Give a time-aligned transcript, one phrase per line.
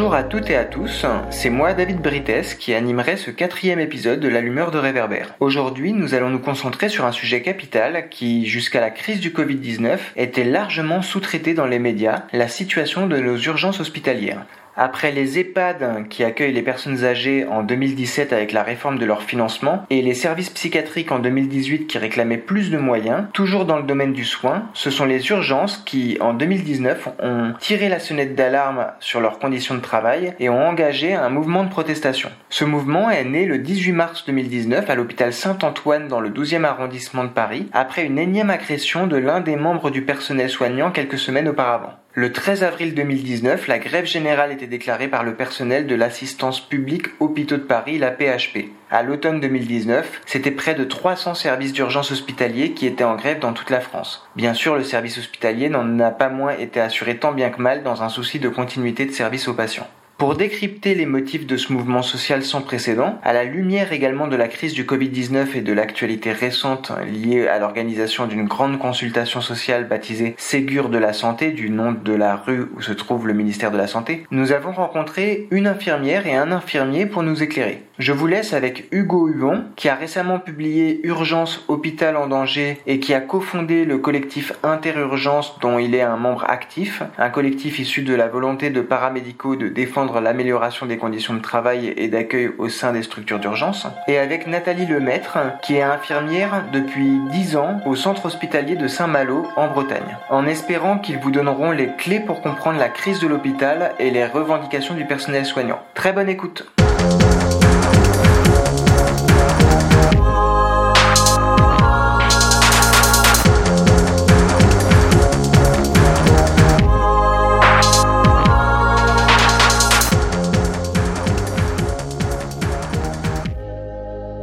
[0.00, 4.18] Bonjour à toutes et à tous, c'est moi David Brites qui animerai ce quatrième épisode
[4.18, 5.34] de l'allumeur de réverbère.
[5.40, 9.98] Aujourd'hui nous allons nous concentrer sur un sujet capital qui, jusqu'à la crise du Covid-19,
[10.16, 14.46] était largement sous-traité dans les médias, la situation de nos urgences hospitalières.
[14.76, 19.22] Après les EHPAD qui accueillent les personnes âgées en 2017 avec la réforme de leur
[19.22, 23.82] financement et les services psychiatriques en 2018 qui réclamaient plus de moyens, toujours dans le
[23.82, 28.86] domaine du soin, ce sont les urgences qui en 2019 ont tiré la sonnette d'alarme
[29.00, 32.30] sur leurs conditions de travail et ont engagé un mouvement de protestation.
[32.48, 37.24] Ce mouvement est né le 18 mars 2019 à l'hôpital Saint-Antoine dans le 12e arrondissement
[37.24, 41.48] de Paris après une énième agression de l'un des membres du personnel soignant quelques semaines
[41.48, 41.99] auparavant.
[42.12, 47.06] Le 13 avril 2019, la grève générale était déclarée par le personnel de l'assistance publique
[47.20, 48.72] hôpitaux de Paris, la PHP.
[48.90, 53.52] À l'automne 2019, c'était près de 300 services d'urgence hospitaliers qui étaient en grève dans
[53.52, 54.28] toute la France.
[54.34, 57.84] Bien sûr, le service hospitalier n'en a pas moins été assuré tant bien que mal
[57.84, 59.86] dans un souci de continuité de service aux patients.
[60.20, 64.36] Pour décrypter les motifs de ce mouvement social sans précédent, à la lumière également de
[64.36, 69.88] la crise du Covid-19 et de l'actualité récente liée à l'organisation d'une grande consultation sociale
[69.88, 73.70] baptisée Ségur de la Santé, du nom de la rue où se trouve le ministère
[73.70, 77.82] de la Santé, nous avons rencontré une infirmière et un infirmier pour nous éclairer.
[78.00, 82.98] Je vous laisse avec Hugo Huon, qui a récemment publié Urgence Hôpital en danger et
[82.98, 88.00] qui a cofondé le collectif Interurgence dont il est un membre actif, un collectif issu
[88.00, 92.70] de la volonté de paramédicaux de défendre l'amélioration des conditions de travail et d'accueil au
[92.70, 97.96] sein des structures d'urgence, et avec Nathalie Lemaître, qui est infirmière depuis 10 ans au
[97.96, 102.78] centre hospitalier de Saint-Malo en Bretagne, en espérant qu'ils vous donneront les clés pour comprendre
[102.78, 105.80] la crise de l'hôpital et les revendications du personnel soignant.
[105.92, 106.64] Très bonne écoute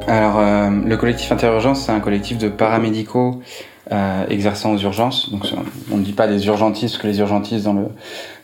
[0.08, 3.42] Alors, euh, le collectif Interurgence, c'est un collectif de paramédicaux
[3.92, 5.30] euh, exerçant aux urgences.
[5.32, 5.46] Donc,
[5.92, 7.88] on ne dit pas des urgentistes, que les urgentistes, dans le,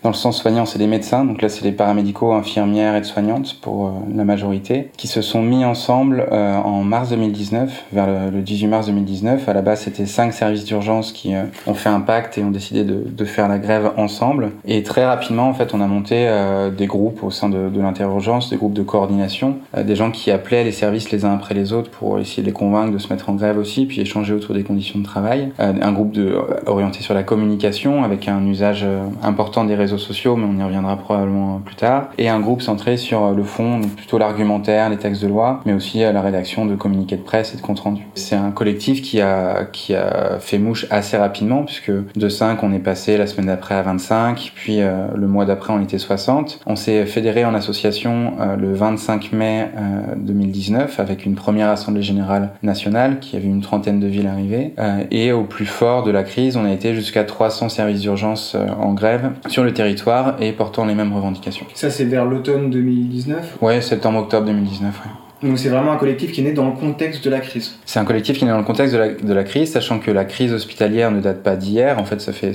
[0.03, 1.23] dans le sens soignant, c'est des médecins.
[1.23, 5.41] Donc là, c'est les paramédicaux, infirmières, et soignantes pour euh, la majorité, qui se sont
[5.41, 9.47] mis ensemble euh, en mars 2019, vers le, le, 18 mars 2019.
[9.47, 12.51] À la base, c'était cinq services d'urgence qui euh, ont fait un pacte et ont
[12.51, 14.51] décidé de, de, faire la grève ensemble.
[14.65, 16.29] Et très rapidement, en fait, on a monté
[16.77, 20.65] des groupes au sein de, de l'interurgence, des groupes de coordination, des gens qui appelaient
[20.65, 23.29] les services les uns après les autres pour essayer de les convaincre de se mettre
[23.29, 25.51] en grève aussi, puis échanger autour des conditions de travail.
[25.57, 28.85] un groupe de, orienté sur la communication avec un usage
[29.23, 32.97] important des réseaux sociaux, mais on y reviendra probablement plus tard, et un groupe centré
[32.97, 36.75] sur le fond, donc plutôt l'argumentaire, les textes de loi, mais aussi la rédaction de
[36.75, 38.03] communiqués de presse et de compte rendu.
[38.15, 42.73] C'est un collectif qui a, qui a fait mouche assez rapidement, puisque de 5, on
[42.73, 46.61] est passé la semaine d'après à 25, puis euh, le mois d'après, on était 60.
[46.65, 52.01] On s'est fédéré en association euh, le 25 mai euh, 2019 avec une première assemblée
[52.01, 54.73] générale nationale qui avait une trentaine de villes arrivées.
[54.79, 58.55] Euh, et au plus fort de la crise, on a été jusqu'à 300 services d'urgence
[58.55, 61.66] euh, en grève sur le territoire territoire et portant les mêmes revendications.
[61.73, 65.11] Ça, c'est vers l'automne 2019 Ouais, septembre-octobre 2019, ouais.
[65.43, 67.75] Donc c'est vraiment un collectif qui est né dans le contexte de la crise.
[67.85, 70.23] C'est un collectif qui est né dans le contexte de la, crise, sachant que la
[70.23, 71.99] crise hospitalière ne date pas d'hier.
[71.99, 72.53] En fait, ça fait,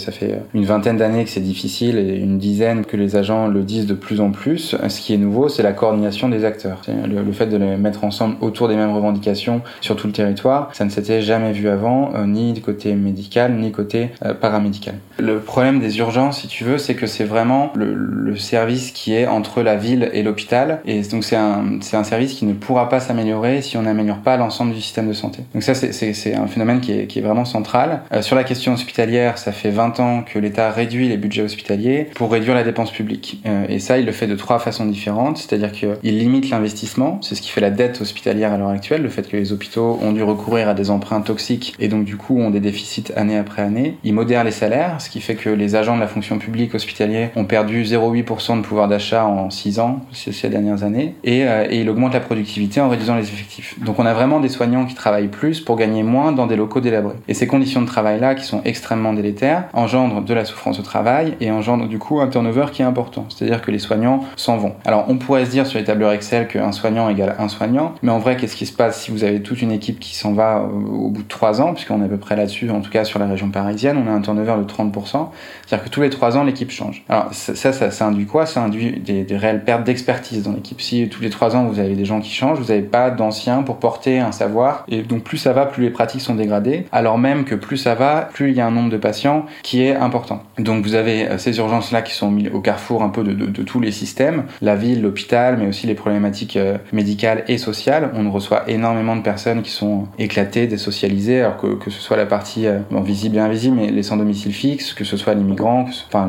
[0.55, 3.95] une vingtaine d'années que c'est difficile et une dizaine que les agents le disent de
[3.95, 4.75] plus en plus.
[4.89, 6.81] Ce qui est nouveau, c'est la coordination des acteurs.
[6.89, 10.85] Le, fait de les mettre ensemble autour des mêmes revendications sur tout le territoire, ça
[10.85, 14.95] ne s'était jamais vu avant, euh, ni du côté médical, ni côté euh, paramédical.
[15.19, 19.15] Le problème des urgences, si tu veux, c'est que c'est vraiment le, le, service qui
[19.15, 20.81] est entre la ville et l'hôpital.
[20.87, 24.37] Et donc c'est un, un service qui ne pourra pas s'améliorer si on n'améliore pas
[24.37, 25.43] l'ensemble du système de santé.
[25.55, 28.03] Donc ça, c'est un phénomène qui est, vraiment central.
[28.13, 32.07] Euh, sur la question hospitalière, ça fait 20 ans que l'État réduit les budgets hospitaliers
[32.15, 33.43] pour réduire la dépense publique.
[33.47, 35.39] Euh, et ça, il le fait de trois façons différentes.
[35.39, 39.09] C'est-à-dire qu'il limite l'investissement, c'est ce qui fait la dette hospitalière à l'heure actuelle, le
[39.09, 42.39] fait que les hôpitaux ont dû recourir à des emprunts toxiques et donc du coup
[42.39, 43.97] ont des déficits année après année.
[44.05, 47.31] Il modère les salaires, ce qui fait que les agents de la fonction publique hospitalière
[47.37, 51.15] ont perdu 0,8% de pouvoir d'achat en 6 ans, ces dernières années.
[51.27, 53.79] Euh, et il augmente la productivité en réduisant les effectifs.
[53.81, 56.81] Donc on a vraiment des soignants qui travaillent plus pour gagner moins dans des locaux
[56.81, 57.17] délabrés.
[57.27, 61.35] Et ces conditions de travail-là, qui sont extrêmement délétères, engendrent de la souffrance au travail
[61.41, 63.27] et engendrent du coup un turnover qui est important.
[63.29, 64.75] C'est-à-dire que les soignants s'en vont.
[64.85, 68.13] Alors on pourrait se dire sur les tableurs Excel qu'un soignant égale un soignant, mais
[68.13, 70.63] en vrai, qu'est-ce qui se passe si vous avez toute une équipe qui s'en va
[70.63, 73.19] au bout de trois ans, puisqu'on est à peu près là-dessus, en tout cas sur
[73.19, 75.29] la région parisienne, on a un turnover de 30%.
[75.67, 77.05] C'est-à-dire que tous les trois ans, l'équipe change.
[77.09, 78.47] Alors ça, ça, induit quoi?
[78.47, 80.81] Ça induit des, des réelles pertes d'expertise dans l'équipe.
[80.81, 83.63] Si tous les trois ans, vous avez des gens qui changent, vous n'avez pas d'anciens
[83.63, 87.19] pour porter un savoir, et donc plus ça va, plus les pratiques sont dégradées, alors
[87.19, 89.95] même que plus ça va, plus il y a un nombre de patients qui est
[89.95, 90.43] important.
[90.59, 93.81] Donc vous avez euh, ces urgences-là qui sont mises au carrefour un peu de, tous
[93.81, 98.11] les systèmes, la ville, l'hôpital, mais aussi les problématiques euh, médicales et sociales.
[98.15, 102.27] On reçoit énormément de personnes qui sont éclatées, désocialisées, alors que, que ce soit la
[102.27, 105.87] partie euh, visible et invisible, mais les sans domicile fixe, que ce soit les migrants,
[106.09, 106.29] enfin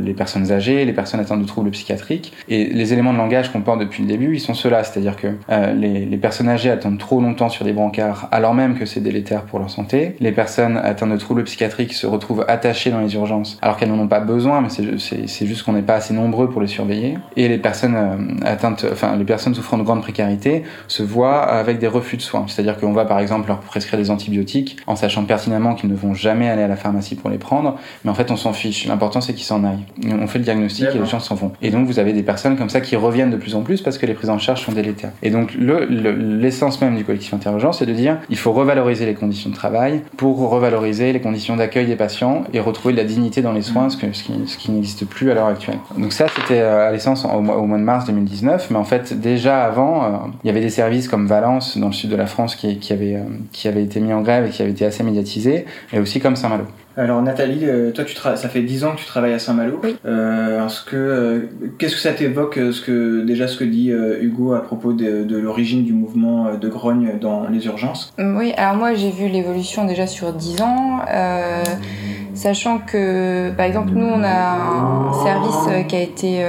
[0.00, 2.32] les personnes âgées, les personnes atteintes de troubles psychiatriques.
[2.48, 5.28] Et les éléments de langage qu'on porte depuis le début, ils sont ceux-là, c'est-à-dire que
[5.74, 9.42] les, les personnes âgées attendent trop longtemps sur des brancards, alors même que c'est délétère
[9.42, 10.16] pour leur santé.
[10.20, 13.98] Les personnes atteintes de troubles psychiatriques se retrouvent attachées dans les urgences, alors qu'elles n'en
[13.98, 17.18] ont pas besoin, mais c'est juste qu'on n'est pas assez nombreux pour les surveiller.
[17.36, 21.78] Et les personnes euh, atteintes, enfin les personnes souffrant de grande précarité se voient avec
[21.78, 22.44] des refus de soins.
[22.48, 26.14] C'est-à-dire qu'on va par exemple leur prescrire des antibiotiques en sachant pertinemment qu'ils ne vont
[26.14, 28.86] jamais aller à la pharmacie pour les prendre, mais en fait on s'en fiche.
[28.86, 29.84] L'important c'est qu'ils s'en aillent.
[30.04, 31.52] On fait le diagnostic et les gens s'en vont.
[31.62, 33.98] Et donc vous avez des personnes comme ça qui reviennent de plus en plus parce
[33.98, 35.12] que les prises en charge sont délétères.
[35.22, 39.14] Et donc l'essence le, même du collectif Interurgence, c'est de dire il faut revaloriser les
[39.14, 43.42] conditions de travail pour revaloriser les conditions d'accueil des patients et retrouver de la dignité
[43.42, 45.78] dans les soins, ce, que, ce qui, ce qui n'existe plus à l'heure actuelle.
[45.96, 49.64] Donc ça c'était à l'essence au, au, mois de mars 2019, mais en fait déjà
[49.64, 50.08] avant, euh,
[50.44, 52.92] il y avait des services comme Valence dans le sud de la France qui, qui,
[52.92, 53.22] avait, euh,
[53.52, 56.64] qui été mis en grève et qui avait été assez médiatisés, et aussi comme Saint-Malo.
[56.98, 59.78] Alors Nathalie, euh, toi tu ça fait 10 ans que tu travailles à Saint-Malo.
[59.84, 59.96] Oui.
[60.04, 61.38] Euh, ce que euh,
[61.78, 65.22] qu'est-ce que ça t'évoque ce que déjà ce que dit euh, Hugo à propos de,
[65.22, 68.12] de l'origine du mouvement de grogne dans les urgences?
[68.18, 70.98] Oui, alors moi j'ai vu l'évolution déjà sur 10 ans.
[72.34, 76.44] Sachant que, par exemple, nous, on a un service qui a été,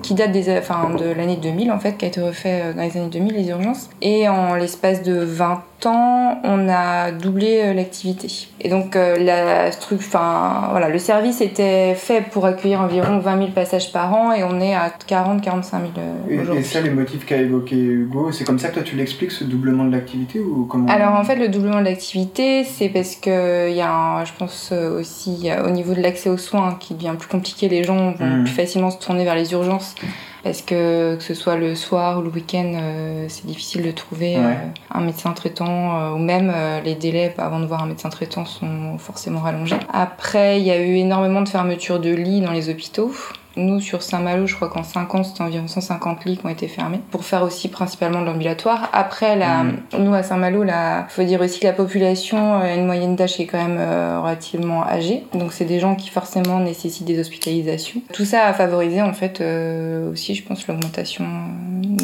[0.00, 2.96] qui date des, enfin, de l'année 2000 en fait, qui a été refait dans les
[2.96, 3.90] années 2000, les urgences.
[4.00, 8.28] Et en l'espace de 20 ans, on a doublé l'activité.
[8.60, 13.50] Et donc, euh, la enfin, voilà, le service était fait pour accueillir environ 20 000
[13.50, 16.56] passages par an et on est à 40-45 000 aujourd'hui.
[16.56, 19.32] Et, et ça, les motifs qu'a évoqué Hugo, c'est comme ça que toi tu l'expliques,
[19.32, 23.16] ce doublement de l'activité ou comment Alors en fait, le doublement de l'activité, c'est parce
[23.16, 26.94] que il y a, un, je pense aussi, au niveau de l'accès aux soins qui
[26.94, 27.68] devient plus compliqué.
[27.68, 28.44] Les gens vont mmh.
[28.44, 29.94] plus facilement se tourner vers les urgences
[30.42, 34.36] parce que que ce soit le soir ou le week-end, euh, c'est difficile de trouver
[34.36, 34.44] ouais.
[34.44, 36.52] euh, un médecin traitant euh, ou même
[36.84, 39.76] les délais avant de voir un médecin traitant sont forcément rallongés.
[39.92, 43.12] Après, il y a eu énormément de fermetures de lits dans les hôpitaux.
[43.58, 46.68] Nous, sur Saint-Malo, je crois qu'en 5 ans, c'était environ 150 lits qui ont été
[46.68, 48.88] fermés pour faire aussi principalement de l'ambulatoire.
[48.92, 49.80] Après, la, mmh.
[49.98, 53.42] nous, à Saint-Malo, il faut dire aussi que la population a une moyenne d'âge qui
[53.42, 55.24] est quand même euh, relativement âgée.
[55.34, 58.00] Donc, c'est des gens qui forcément nécessitent des hospitalisations.
[58.12, 61.26] Tout ça a favorisé, en fait, euh, aussi, je pense, l'augmentation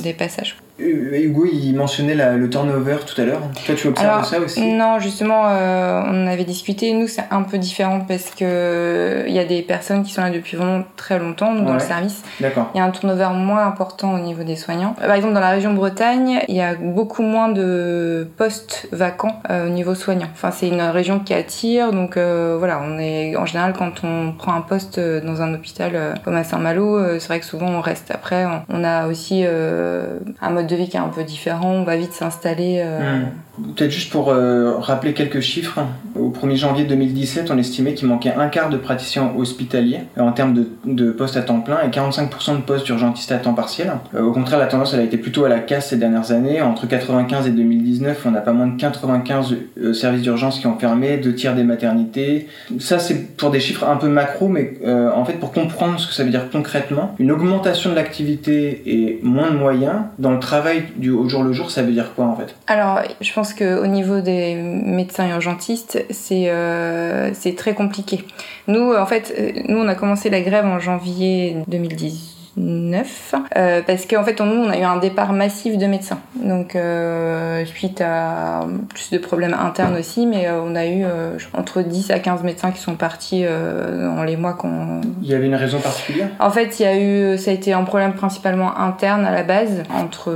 [0.03, 0.56] des passages.
[0.79, 3.41] Hugo, il mentionnait la, le turnover tout à l'heure.
[3.65, 6.93] Toi, tu observes Alors, ça aussi Non, justement, euh, on avait discuté.
[6.93, 10.31] Nous, c'est un peu différent parce que il y a des personnes qui sont là
[10.31, 12.23] depuis vraiment très longtemps nous, dans le service.
[12.41, 12.71] D'accord.
[12.75, 14.94] Il y a un turnover moins important au niveau des soignants.
[14.94, 19.67] Par exemple, dans la région Bretagne, il y a beaucoup moins de postes vacants euh,
[19.67, 20.29] au niveau soignant.
[20.32, 24.32] Enfin, c'est une région qui attire, donc euh, voilà, on est en général quand on
[24.32, 27.69] prend un poste dans un hôpital euh, comme à Saint-Malo, euh, c'est vrai que souvent
[27.69, 28.11] on reste.
[28.11, 31.70] Après, on, on a aussi euh, un mode de vie qui est un peu différent.
[31.72, 32.81] On va vite s'installer.
[32.84, 33.54] euh, Hmm.
[33.77, 35.81] Peut-être juste pour euh, rappeler quelques chiffres.
[36.19, 40.32] Au 1er janvier 2017, on estimait qu'il manquait un quart de praticiens hospitaliers euh, en
[40.32, 43.93] termes de, de postes à temps plein et 45% de postes d'urgentistes à temps partiel.
[44.15, 46.63] Euh, au contraire, la tendance elle a été plutôt à la casse ces dernières années.
[46.63, 50.79] Entre 95 et 2019, on a pas moins de 95 euh, services d'urgence qui ont
[50.79, 52.49] fermé, deux tiers des maternités.
[52.79, 56.15] Ça, c'est pour des chiffres un peu macro, mais en fait, pour comprendre ce que
[56.15, 60.84] ça veut dire concrètement, une augmentation de l'activité et moins de moyens dans le travail
[60.96, 62.55] du au jour le jour, ça veut dire quoi en fait?
[62.67, 68.24] Alors, je qu'au niveau des médecins urgentistes, c'est euh, c'est très compliqué.
[68.69, 71.56] Nous, en fait, euh, nous, on a commencé la grève en janvier
[72.56, 76.19] 2019 euh, parce qu'en fait, on, nous, on a eu un départ massif de médecins.
[76.37, 81.37] Donc, euh, suite à plus de problèmes internes aussi, mais euh, on a eu euh,
[81.56, 85.34] entre 10 à 15 médecins qui sont partis euh, dans les mois qu'on Il y
[85.34, 86.29] avait une raison particulière?
[86.39, 89.43] En fait, il y a eu, ça a été un problème principalement interne à la
[89.43, 90.32] base entre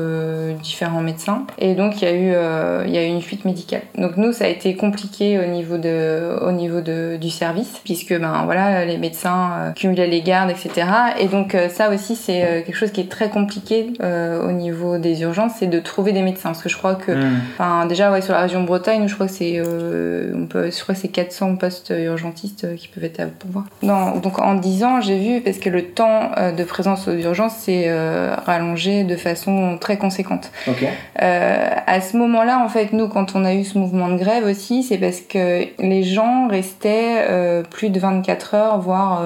[0.63, 3.45] différents médecins, et donc il y a eu, euh, il y a eu une fuite
[3.45, 3.83] médicale.
[3.97, 8.19] Donc nous, ça a été compliqué au niveau de, au niveau de, du service, puisque
[8.19, 10.87] ben voilà, les médecins cumulaient les gardes, etc.
[11.19, 14.53] Et donc ça aussi, aussi, c'est euh, quelque chose qui est très compliqué euh, au
[14.53, 16.51] niveau des urgences, c'est de trouver des médecins.
[16.51, 17.41] Parce que je crois que, Hmm.
[17.55, 20.83] enfin, déjà, ouais, sur la région Bretagne, je crois que c'est, euh, on peut, je
[20.83, 23.65] crois que c'est 400 postes urgentistes qui peuvent être à pourvoir.
[23.83, 27.55] Non, donc en 10 ans, j'ai vu parce que le temps de présence aux urgences
[27.55, 30.51] s'est euh, rallongé de façon très conséquente.
[30.67, 30.85] Ok.
[31.17, 34.83] À ce moment-là, en fait, nous, quand on a eu ce mouvement de grève aussi,
[34.83, 37.25] c'est parce que les gens restaient
[37.71, 39.23] plus de 24 heures, voire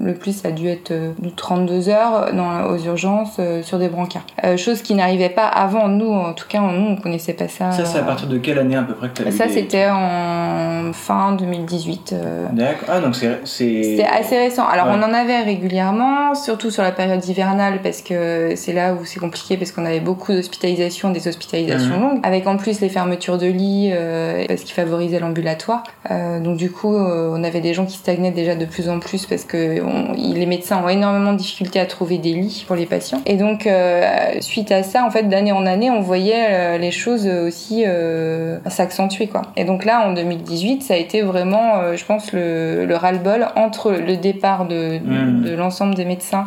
[0.00, 3.88] le plus, ça a dû être euh, 32 heures dans, aux urgences euh, sur des
[3.88, 4.24] brancards.
[4.44, 5.88] Euh, chose qui n'arrivait pas avant.
[5.88, 7.72] Nous, en tout cas, nous, on connaissait pas ça.
[7.72, 9.86] Ça, c'est à partir de quelle année à peu près que tu as Ça, c'était
[9.90, 12.12] en fin 2018.
[12.12, 12.88] euh, D'accord.
[12.90, 14.02] Ah, donc c'est.
[14.04, 14.66] assez récent.
[14.66, 14.94] Alors Ouais.
[14.98, 19.18] on en avait régulièrement, surtout sur la période hivernale parce que c'est là où c'est
[19.20, 22.00] compliqué parce qu'on avait beaucoup d'hospitalisations, des hospitalisations Mhm.
[22.02, 25.82] longues, avec en plus les fermetures de lits euh, parce qu'ils favorisaient l'ambulatoire.
[26.10, 28.98] Euh, donc du coup euh, on avait des gens qui stagnaient déjà de plus en
[29.00, 32.76] plus parce que on- les médecins ont énormément de difficultés à trouver des lits pour
[32.76, 33.20] les patients.
[33.26, 36.90] Et donc euh, suite à ça, en fait d'année en année, on voyait euh, les
[36.90, 39.42] choses aussi euh, s'accentuer quoi.
[39.56, 43.92] Et donc là en 2018, ça a été vraiment, je pense, le, le ras-le-bol entre
[43.92, 46.46] le départ de, de, de l'ensemble des médecins.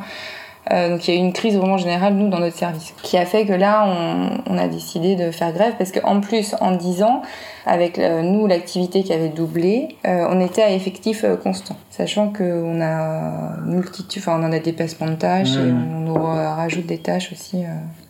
[0.71, 3.17] Euh, donc il y a eu une crise vraiment générale nous dans notre service, qui
[3.17, 6.75] a fait que là on, on a décidé de faire grève parce qu'en plus en
[6.75, 7.21] 10 ans,
[7.65, 12.81] avec euh, nous l'activité qui avait doublé, euh, on était à effectif constant, sachant qu'on
[12.81, 17.31] a multitude, enfin on a des placements de tâches et on nous rajoute des tâches
[17.31, 17.63] aussi.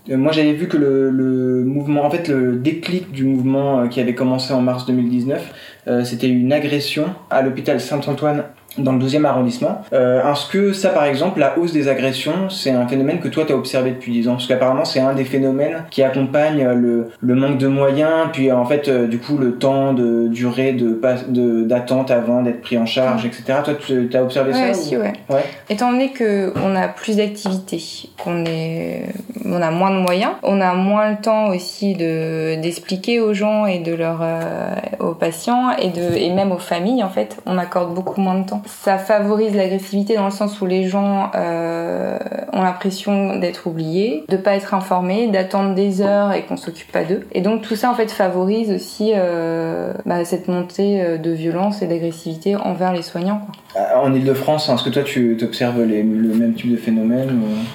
[0.09, 4.15] Moi, j'avais vu que le, le mouvement, en fait, le déclic du mouvement qui avait
[4.15, 5.53] commencé en mars 2019,
[5.87, 8.43] euh, c'était une agression à l'hôpital Saint-Antoine
[8.77, 9.81] dans le 12e arrondissement.
[9.93, 13.43] Euh, Est-ce que ça, par exemple, la hausse des agressions, c'est un phénomène que toi,
[13.46, 14.34] tu as observé depuis 10 ans?
[14.34, 18.50] Parce qu'apparemment, c'est un des phénomènes qui accompagne euh, le, le manque de moyens, puis
[18.50, 22.41] euh, en fait, euh, du coup, le temps de durée de pas- de- d'attente avant
[22.41, 23.60] d'être pris en charge, etc.
[23.63, 25.13] Toi, tu as observé Ouais, ça si, ou- ouais.
[25.29, 25.43] Ouais.
[25.69, 27.81] Étant donné que on a plus d'activités,
[28.24, 29.03] qu'on est,
[29.46, 33.65] on a moins de moyens, on a moins le temps aussi de d'expliquer aux gens
[33.65, 37.57] et de leur euh, aux patients et de et même aux familles en fait, on
[37.57, 38.62] accorde beaucoup moins de temps.
[38.67, 42.17] Ça favorise l'agressivité dans le sens où les gens euh,
[42.53, 47.03] ont l'impression d'être oubliés, de pas être informés, d'attendre des heures et qu'on s'occupe pas
[47.03, 47.25] d'eux.
[47.33, 51.81] Et donc tout ça en fait favorise aussi euh, bah, cette montée euh, de violence
[51.81, 53.39] et d'agressivité envers les soignants.
[53.74, 53.81] Quoi.
[53.81, 57.29] Euh, En Ile-de-France, est-ce que toi, tu observes le même type de phénomène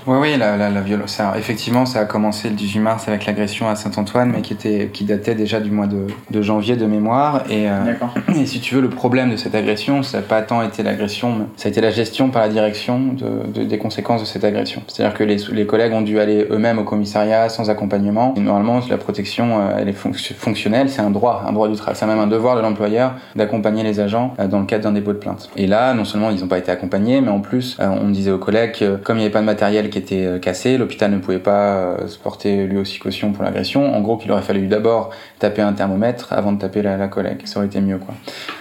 [0.06, 1.12] ou- Oui, oui, la, la, la violence.
[1.12, 4.90] ça- effectivement, ça a commencé le 18 mars avec l'agression à Saint-Antoine, mais qui, était,
[4.92, 7.44] qui datait déjà du mois de, de janvier de mémoire.
[7.50, 8.14] Et, euh, D'accord.
[8.34, 11.46] et si tu veux, le problème de cette agression, ça n'a pas tant été l'agression,
[11.56, 14.82] ça a été la gestion par la direction de, de- des conséquences de cette agression.
[14.88, 18.34] C'est-à-dire que les, collègues ont dû aller eux-mêmes au commissariat sans accompagnement.
[18.36, 21.96] Normalement, la protection, euh, elle est fonc- fonctionnelle, c'est un droit, un droit du travail.
[21.96, 25.12] C'est même un devoir de l'employeur d'accompagner les agents euh, dans le cadre d'un dépôt
[25.12, 25.50] de plainte.
[25.56, 28.30] Et là, non seulement ils n'ont pas été accompagnés, mais en plus, euh, on disait
[28.30, 31.18] aux collègues que comme il n'y avait pas de matériel qui était cassé, l'hôpital ne
[31.18, 33.94] pouvait pas se porter lui aussi caution pour l'agression.
[33.94, 37.42] En gros, qu'il aurait fallu d'abord taper un thermomètre avant de taper la, la collègue.
[37.44, 38.14] Ça aurait été mieux, quoi.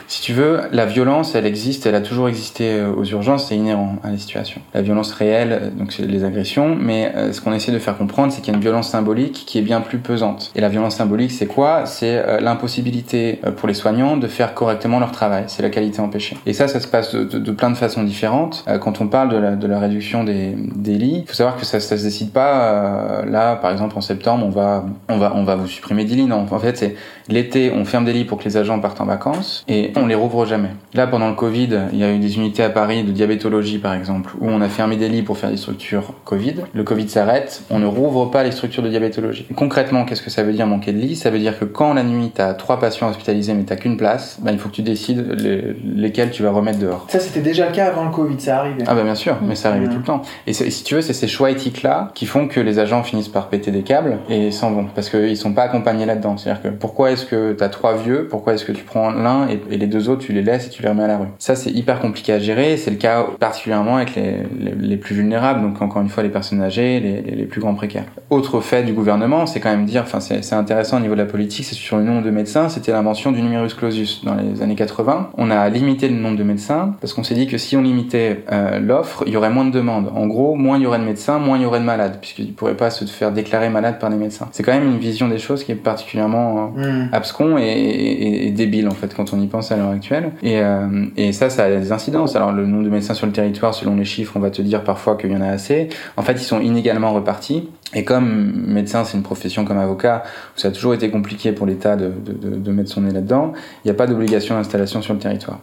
[0.07, 3.56] Si tu veux, la violence, elle existe, elle a toujours existé euh, aux urgences, c'est
[3.56, 4.62] inhérent à la situation.
[4.74, 7.98] La violence réelle, euh, donc c'est les agressions, mais euh, ce qu'on essaie de faire
[7.98, 10.51] comprendre, c'est qu'il y a une violence symbolique qui est bien plus pesante.
[10.56, 11.86] Et la violence symbolique, c'est quoi?
[11.86, 15.46] C'est l'impossibilité pour les soignants de faire correctement leur travail.
[15.48, 16.38] C'est la qualité empêchée.
[16.46, 18.65] Et ça, ça se passe de, plein de façons différentes.
[18.82, 22.03] Quand on parle de la, réduction des, lits, il faut savoir que ça, ça se
[22.03, 26.03] décide pas là, par exemple en septembre, on va, on va, on va vous supprimer
[26.03, 26.25] 10 lits.
[26.25, 26.96] Non, en fait, c'est
[27.27, 30.15] l'été, on ferme des lits pour que les agents partent en vacances et on les
[30.15, 30.70] rouvre jamais.
[30.94, 33.93] Là, pendant le Covid, il y a eu des unités à Paris de diabétologie, par
[33.93, 36.55] exemple, où on a fermé des lits pour faire des structures Covid.
[36.74, 39.45] Le Covid s'arrête, on ne rouvre pas les structures de diabétologie.
[39.55, 41.15] Concrètement, qu'est-ce que ça veut dire manquer de lits?
[41.15, 43.98] Ça veut dire que quand la nuit, tu as trois patients hospitalisés mais t'as qu'une
[43.98, 47.05] place, ben, il faut que tu décides les- lesquels tu vas remettre dehors.
[47.10, 48.83] Ça, c'était déjà le cas avant le Covid, ça arrivait.
[48.88, 50.21] Ah bah bien sûr, mais ça arrivait tout le temps.
[50.48, 53.50] Et si tu veux, c'est ces choix éthiques-là qui font que les agents finissent par
[53.50, 56.38] péter des câbles et s'en vont, parce qu'ils sont pas accompagnés là-dedans.
[56.38, 59.60] C'est-à-dire que pourquoi est-ce que t'as trois vieux, pourquoi est-ce que tu prends l'un et,
[59.71, 61.27] et les deux autres tu les laisses et tu les remets à la rue?
[61.39, 65.15] Ça c'est hyper compliqué à gérer, c'est le cas particulièrement avec les, les, les plus
[65.15, 68.05] vulnérables, donc encore une fois les personnes âgées, les, les, les plus grands précaires.
[68.29, 71.25] Autre fait du gouvernement, c'est quand même dire, enfin c'est intéressant au niveau de la
[71.25, 74.75] politique, c'est sur le nombre de médecins, c'était l'invention du numerus clausus dans les années
[74.75, 75.31] 80.
[75.38, 78.43] On a limité le nombre de médecins parce qu'on s'est dit que si on limitait
[78.51, 80.11] euh, l'offre, il y aurait moins de demandes.
[80.15, 82.47] En gros, moins il y aurait de médecins, moins il y aurait de malades, puisqu'ils
[82.47, 84.47] ne pourraient pas se faire déclarer malades par des médecins.
[84.51, 87.09] C'est quand même une vision des choses qui est particulièrement euh, Hmm.
[87.13, 90.31] abscon et, et- et débile en fait quand on y pense à l'heure actuelle.
[90.43, 92.35] Et, euh, et ça, ça a des incidences.
[92.35, 94.83] Alors le nombre de médecins sur le territoire, selon les chiffres, on va te dire
[94.83, 95.89] parfois qu'il y en a assez.
[96.17, 97.69] En fait, ils sont inégalement repartis.
[97.93, 100.24] Et comme médecin, c'est une profession comme avocat,
[100.55, 103.51] où ça a toujours été compliqué pour l'État de, de, de, mettre son nez là-dedans,
[103.83, 105.60] il n'y a pas d'obligation d'installation sur le territoire.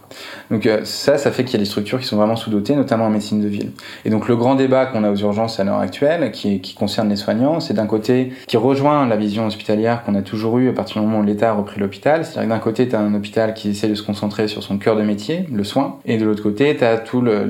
[0.51, 3.07] Donc euh, ça, ça fait qu'il y a des structures qui sont vraiment sous-dotées, notamment
[3.07, 3.71] en médecine de ville.
[4.05, 7.09] Et donc le grand débat qu'on a aux urgences à l'heure actuelle, qui, qui, concerne
[7.09, 10.73] les soignants, c'est d'un côté qui rejoint la vision hospitalière qu'on a toujours eue à
[10.73, 12.25] partir du moment où l'État a repris l'hôpital.
[12.25, 14.77] C'est-à-dire que d'un côté, tu as un hôpital qui essaie de se concentrer sur son
[14.77, 17.45] cœur de métier, le soin, et de l'autre côté, tu as tous le,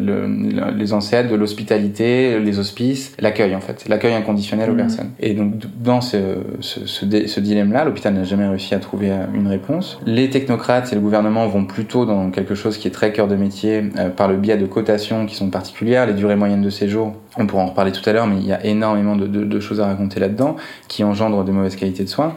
[0.76, 5.10] les ancêtres de l'hospitalité, les hospices, l'accueil en fait, l'accueil inconditionnel personnes.
[5.20, 9.98] Et donc dans ce, dilemme-là, l'hôpital n'a jamais réussi à trouver euh, une réponse.
[10.06, 13.36] Les technocrates et le gouvernement vont plutôt dans quelque chose qui est très cœur de
[13.36, 17.14] métier euh, par le biais de cotations qui sont particulières, les durées moyennes de séjour.
[17.36, 19.86] On pourra en reparler tout à l'heure, mais il y a énormément de choses à
[19.86, 20.56] raconter là-dedans
[20.88, 22.34] qui engendrent de mauvaises qualités de soins.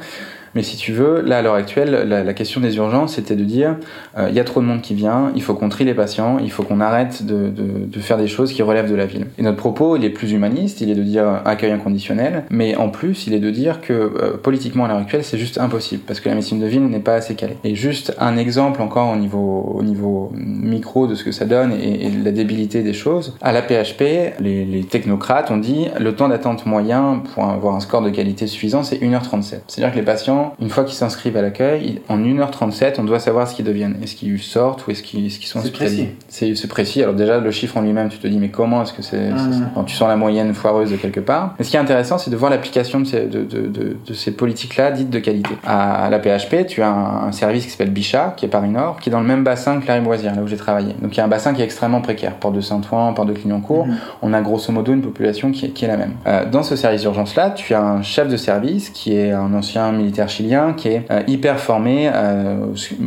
[0.55, 3.75] Mais si tu veux, là à l'heure actuelle, la, question des urgences, c'était de dire,
[4.17, 6.39] euh, il y a trop de monde qui vient, il faut qu'on trie les patients,
[6.39, 9.27] il faut qu'on arrête de, de, faire des choses qui relèvent de la ville.
[9.37, 12.89] Et notre propos, il est plus humaniste, il est de dire accueil inconditionnel, mais en
[12.89, 16.19] plus, il est de dire que euh, politiquement à l'heure actuelle, c'est juste impossible, parce
[16.19, 17.57] que la médecine de ville n'est pas assez calée.
[17.63, 21.73] Et juste un exemple encore au niveau, au niveau micro de ce que ça donne
[21.73, 25.87] et, et de la débilité des choses, à la PHP, les, les technocrates ont dit,
[25.99, 29.61] le temps d'attente moyen pour avoir un score de qualité suffisant, c'est 1h37.
[29.67, 33.47] C'est-à-dire que les patients une fois qu'ils s'inscrivent à l'accueil, en 1h37, on doit savoir
[33.47, 33.97] ce qu'ils deviennent.
[34.03, 37.01] Est-ce qu'ils sortent ou est-ce qu'ils sont hospitalisés C'est précis.
[37.01, 39.83] Alors déjà, le chiffre en lui-même, tu te dis, mais comment est-ce que c'est ah.
[39.85, 41.55] Tu sens la moyenne foireuse de quelque part.
[41.57, 44.31] Mais ce qui est intéressant, c'est de voir l'application de ces, de, de, de, ces
[44.31, 45.51] politiques-là dites de qualité.
[45.65, 49.09] À la PHP, tu as un, service qui s'appelle Bichat, qui est Paris Nord, qui
[49.09, 50.93] est dans le même bassin que la Riboisière, là où j'ai travaillé.
[51.01, 52.35] Donc il y a un bassin qui est extrêmement précaire.
[52.35, 53.97] Port de Saint-Ouen, Port de Clignancourt, mhm.
[54.21, 56.13] on a grosso modo une population qui est, qui est la même.
[56.27, 59.91] Euh, dans ce service d'urgence-là, tu as un chef de service qui est un ancien
[59.91, 62.55] militaire chilien qui est euh, hyper formé euh,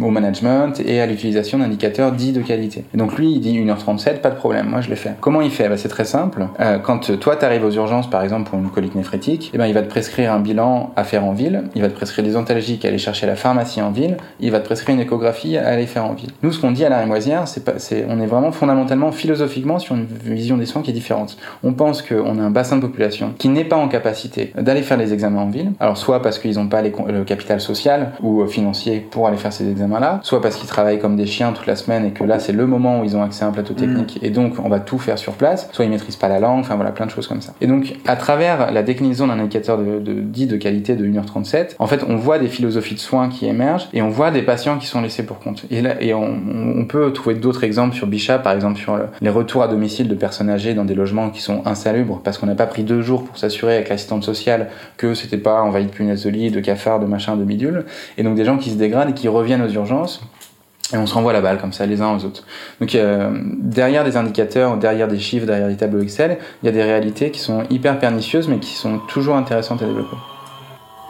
[0.00, 2.85] au management et à l'utilisation d'indicateurs dits de qualité.
[2.95, 5.14] Donc lui, il dit 1h37, pas de problème, moi je l'ai fait.
[5.21, 5.69] Comment il fait?
[5.69, 6.47] Bah, C'est très simple.
[6.61, 9.66] Euh, quand toi, tu arrives aux urgences, par exemple, pour une colique néphrétique, eh ben,
[9.66, 12.37] il va te prescrire un bilan à faire en ville, il va te prescrire des
[12.37, 15.57] antalgiques à aller chercher à la pharmacie en ville, il va te prescrire une échographie
[15.57, 16.31] à aller faire en ville.
[16.43, 20.04] Nous, ce qu'on dit à la Rémoisière, c'est, on est vraiment fondamentalement, philosophiquement, sur une
[20.04, 21.37] vision des soins qui est différente.
[21.62, 24.99] On pense qu'on a un bassin de population qui n'est pas en capacité d'aller faire
[24.99, 25.73] les examens en ville.
[25.81, 29.52] Alors soit parce qu'ils n'ont pas les, le capital social ou financier pour aller faire
[29.52, 32.38] ces examens-là, soit parce qu'ils travaillent comme des chiens toute la semaine et que là
[32.38, 34.25] c'est le moment où ils ont accès à un plateau technique mm.
[34.25, 36.76] et donc on va tout faire sur place, soit ils maîtrisent pas la langue, enfin
[36.76, 37.54] voilà plein de choses comme ça.
[37.61, 41.76] Et donc à travers la déclinaison d'un indicateur de, de, dit de qualité de 1h37,
[41.78, 44.78] en fait on voit des philosophies de soins qui émergent et on voit des patients
[44.78, 45.64] qui sont laissés pour compte.
[45.71, 46.38] Et, là, et on,
[46.77, 50.14] on peut trouver d'autres exemples sur Bichat, par exemple sur les retours à domicile de
[50.14, 53.24] personnes âgées dans des logements qui sont insalubres parce qu'on n'a pas pris deux jours
[53.24, 57.00] pour s'assurer avec l'assistante sociale que c'était pas envahi de punaises de lit, de cafards,
[57.05, 57.85] de machin, de bidule.
[58.19, 60.23] Et donc des gens qui se dégradent et qui reviennent aux urgences.
[60.93, 62.45] Et on se renvoie la balle comme ça, les uns aux autres.
[62.81, 66.73] Donc euh, derrière des indicateurs, derrière des chiffres, derrière des tableaux Excel, il y a
[66.73, 70.17] des réalités qui sont hyper pernicieuses, mais qui sont toujours intéressantes à développer.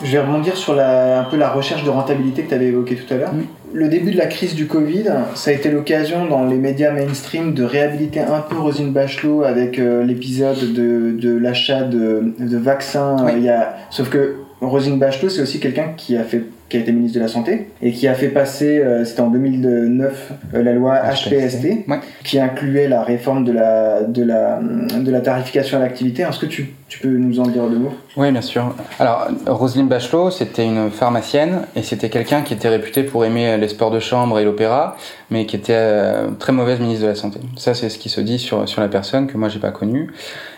[0.03, 2.97] Je vais rebondir sur la, un peu la recherche de rentabilité que tu avais évoquée
[2.97, 3.33] tout à l'heure.
[3.73, 5.05] Le début de la crise du Covid,
[5.35, 9.79] ça a été l'occasion dans les médias mainstream de réhabiliter un peu Rosine Bachelot avec
[9.79, 13.17] euh, l'épisode de, de l'achat de, de, vaccins.
[13.25, 13.75] Euh, il y a...
[13.91, 14.37] Sauf que
[14.69, 17.69] Rosine Bachelot, c'est aussi quelqu'un qui a fait qui a été ministre de la Santé
[17.83, 21.87] et qui a fait passer, euh, c'était en 2009, euh, la loi HPST,
[22.25, 26.23] qui incluait la réforme de la, de la, de la tarification à l'activité.
[26.23, 27.93] Est-ce que tu, tu, peux nous en dire deux mots?
[28.17, 28.75] Oui, bien sûr.
[28.99, 33.69] Alors, Roselyne Bachelot, c'était une pharmacienne et c'était quelqu'un qui était réputé pour aimer les
[33.69, 34.97] sports de chambre et l'opéra,
[35.31, 37.41] mais qui était euh, très mauvaise ministre de la Santé.
[37.57, 40.11] Ça, c'est ce qui se dit sur, sur la personne que moi, j'ai pas connue.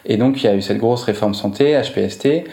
[0.05, 2.45] Et donc, il y a eu cette grosse réforme santé, HPST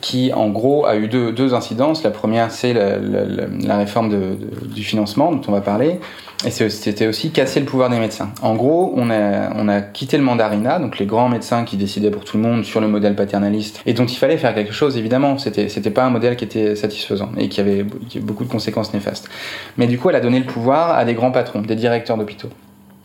[0.00, 2.02] qui en gros a eu deux, deux incidences.
[2.02, 4.36] La première, c'est la, réforme
[4.74, 6.00] du financement dont on va parler,
[6.44, 8.30] et c'était aussi casser le pouvoir des médecins.
[8.42, 12.10] En gros, on a, on a quitté le mandarinat, donc les grands médecins qui décidaient
[12.10, 14.96] pour tout le monde sur le modèle paternaliste, et dont il fallait faire quelque chose,
[14.96, 15.38] évidemment.
[15.38, 17.84] C'était, c'était pas un modèle qui était satisfaisant et qui avait
[18.20, 19.28] beaucoup de conséquences néfastes.
[19.76, 22.50] Mais du coup, elle a donné le pouvoir à des grands patrons, des directeurs d'hôpitaux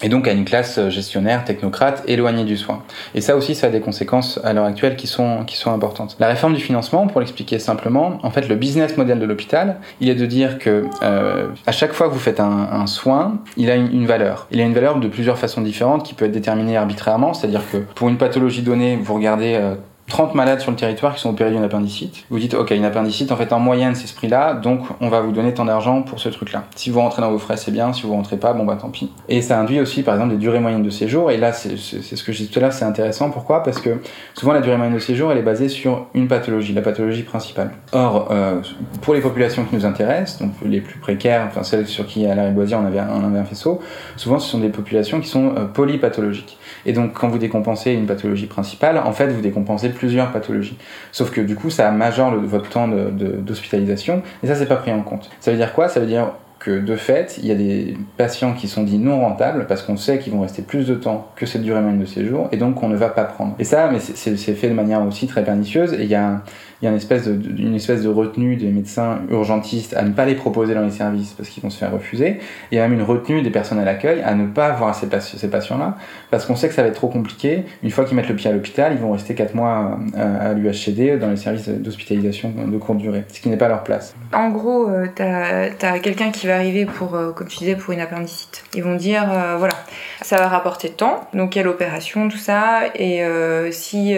[0.01, 2.84] et donc à une classe gestionnaire, technocrate, éloignée du soin.
[3.13, 6.15] Et ça aussi, ça a des conséquences à l'heure actuelle qui sont, qui sont importantes.
[6.19, 10.10] La réforme du financement, pour l'expliquer simplement, en fait, le business model de l'hôpital, il
[10.10, 13.69] est de dire que euh, à chaque fois que vous faites un, un soin, il
[13.69, 14.47] a une, une, valeur.
[14.51, 17.77] Il a une valeur de plusieurs façons différentes qui peut être déterminée arbitrairement, c'est-à-dire que
[17.77, 19.75] pour une pathologie donnée, vous regardez euh,
[20.08, 22.26] 30 malades sur le territoire qui sont opérés d'une appendicite.
[22.30, 25.22] Vous dites, ok, une appendicite, en fait, en moyenne, c'est ce prix-là, donc on va
[25.22, 26.65] vous donner tant d'argent pour ce truc-là.
[26.76, 28.89] Si vous rentrez dans vos frais, c'est bien, si vous rentrez pas, bon bah tant
[28.89, 29.12] pis.
[29.30, 32.24] Et ça induit aussi, par exemple, des durées moyennes de séjour, et là, c'est ce
[32.24, 33.32] que je disais tout à l'heure, c'est intéressant.
[33.32, 33.63] Pourquoi?
[33.63, 33.98] Parce que
[34.36, 37.72] souvent, la durée moyenne de séjour, elle est basée sur une pathologie, la pathologie principale.
[37.91, 38.62] Or, euh,
[39.02, 42.36] pour les populations qui nous intéressent, donc les plus précaires, enfin celles sur qui à
[42.36, 43.80] la Riboisière on avait, on avait un faisceau,
[44.18, 46.58] souvent ce sont des populations qui sont euh, polypathologiques.
[46.86, 50.77] Et donc, quand vous décompensez une pathologie principale, en fait, vous décompensez plusieurs pathologies.
[51.12, 54.91] Sauf que du coup, ça majore le, votre temps d'hospitalisation, et ça, c'est pas pris
[54.91, 55.29] en compte.
[55.39, 55.89] Ça veut dire quoi?
[55.89, 59.21] Ça veut dire que de fait, il y a des patients qui sont dits non
[59.21, 62.05] rentables parce qu'on sait qu'ils vont rester plus de temps que cette durée moyenne de
[62.05, 63.55] séjour et donc on ne va pas prendre.
[63.60, 66.41] Et ça, mais c'est fait de manière aussi très pernicieuse et il y a
[66.81, 70.25] il y a une espèce, de, espèce de retenue des médecins urgentistes à ne pas
[70.25, 72.39] les proposer dans les services parce qu'ils vont se faire refuser.
[72.71, 75.07] Il y a même une retenue des personnes à l'accueil à ne pas voir ces,
[75.07, 75.97] patients-là
[76.31, 77.63] parce qu'on sait que ça va être trop compliqué.
[77.83, 80.53] Une fois qu'ils mettent le pied à l'hôpital, ils vont rester 4 mois euh, à,
[80.53, 84.13] l'UHCD dans les services d'hospitalisation de courte durée, ce qui n'est pas leur place.
[84.33, 87.93] En gros, euh, tu as, quelqu'un qui va arriver pour, euh, comme tu disais, pour
[87.93, 88.63] une appendicite.
[88.75, 89.25] Ils vont dire,
[89.57, 89.73] voilà,
[90.21, 93.23] ça va rapporter temps, donc quelle opération, tout ça, et
[93.71, 94.15] si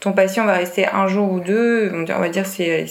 [0.00, 2.86] ton patient va rester un jour ou deux, on va dire c'est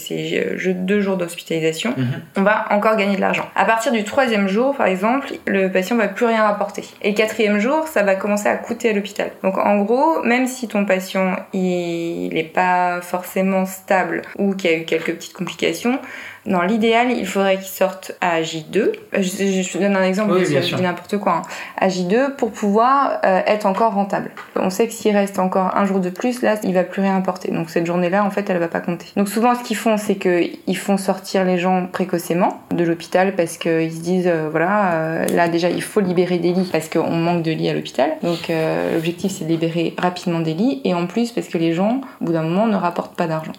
[0.73, 2.21] deux jours d'hospitalisation, mhm.
[2.37, 3.47] on va encore gagner de l'argent.
[3.55, 6.83] À partir du troisième jour, par exemple, le patient va plus rien rapporter.
[7.01, 9.31] Et quatrième jour, ça va commencer à coûter à l'hôpital.
[9.43, 14.73] Donc en gros, même si ton patient il n'est pas forcément stable ou qu'il y
[14.73, 15.99] a eu quelques petites complications,
[16.45, 18.91] dans l'idéal, il faudrait qu'il sorte à J2.
[19.13, 21.37] Je, je, donne un exemple, oui, je dis n'importe quoi.
[21.37, 21.41] Hein.
[21.77, 24.31] À J2 pour pouvoir euh, être encore rentable.
[24.55, 27.17] On sait que s'il reste encore un jour de plus, là, il va plus rien
[27.17, 27.51] apporter.
[27.51, 29.07] Donc cette journée-là, en fait, elle va pas compter.
[29.17, 33.57] Donc souvent, ce qu'ils font, c'est qu'ils font sortir les gens précocement de l'hôpital parce
[33.57, 37.11] qu'ils se disent, euh, voilà, euh, là déjà, il faut libérer des lits parce qu'on
[37.11, 38.11] manque de lits à l'hôpital.
[38.23, 38.49] Donc
[38.93, 42.25] l'objectif, c'est de libérer rapidement des lits et en plus parce que les gens, au
[42.25, 43.51] bout d'un moment, ne rapportent pas d'argent.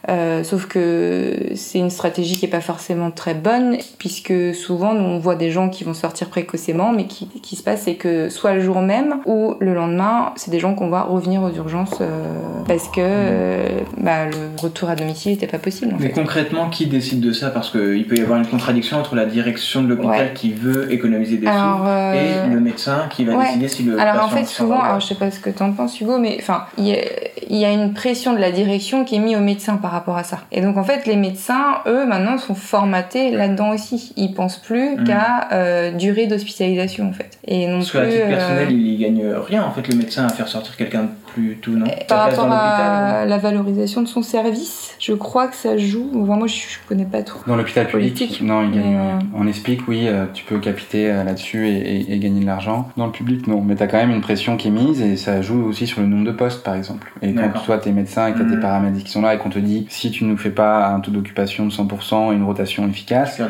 [0.42, 5.34] sauf que c'est une stratégie qui est pas forcément très bonne, puisque souvent on voit
[5.34, 8.60] des gens qui vont sortir précocement, mais qui, qui se passe, c'est que soit le
[8.60, 12.32] jour même ou le lendemain, c'est des gens qu'on va revenir aux urgences euh,
[12.68, 15.96] parce que euh, bah, le retour à domicile n'était pas possible.
[15.98, 17.50] mais concrètement, qui décide de ça?
[17.50, 21.38] Parce qu'il peut y avoir une contradiction entre la direction de l'hôpital qui veut économiser
[21.38, 24.78] des sous euh, et le médecin qui va décider si le alors en fait, souvent,
[24.78, 27.64] alors, je sais pas ce que tu en penses, Hugo, mais enfin, il y, y,
[27.64, 30.38] a une pression de la direction qui est mise aux médecins par rapport à ça.
[30.52, 34.12] Et donc en fait, les médecins, eux, maintenant, sont formaté là-dedans aussi.
[34.16, 35.04] Ils pensent plus mm.
[35.04, 37.38] qu'à euh, durée d'hospitalisation en fait.
[37.46, 40.30] Et non Parce plus, titre personnel, euh, il gagne rien en fait le médecin à
[40.30, 41.86] faire sortir quelqu'un de plus tout non.
[42.08, 46.04] Par rapport à la valorisation de son service, je crois que ça joue.
[46.12, 46.56] moi je,
[46.88, 47.40] connais pas trop.
[47.46, 48.96] Dans l'hôpital public, non, il gagne.
[48.96, 52.90] Euh, on explique, oui, tu peux capiter là-dessus et, gagner de l'argent.
[52.96, 55.16] Dans le public, non, mais tu as quand même une pression qui est mise et
[55.16, 57.12] ça joue aussi sur le nombre de postes par exemple.
[57.22, 58.60] Et quand toi t'es médecin et que t'as tes mm.
[58.60, 61.00] paramédics qui sont là et qu'on te dit si tu ne nous fais pas un
[61.00, 63.40] taux d'occupation de 100% et une rotation efficace,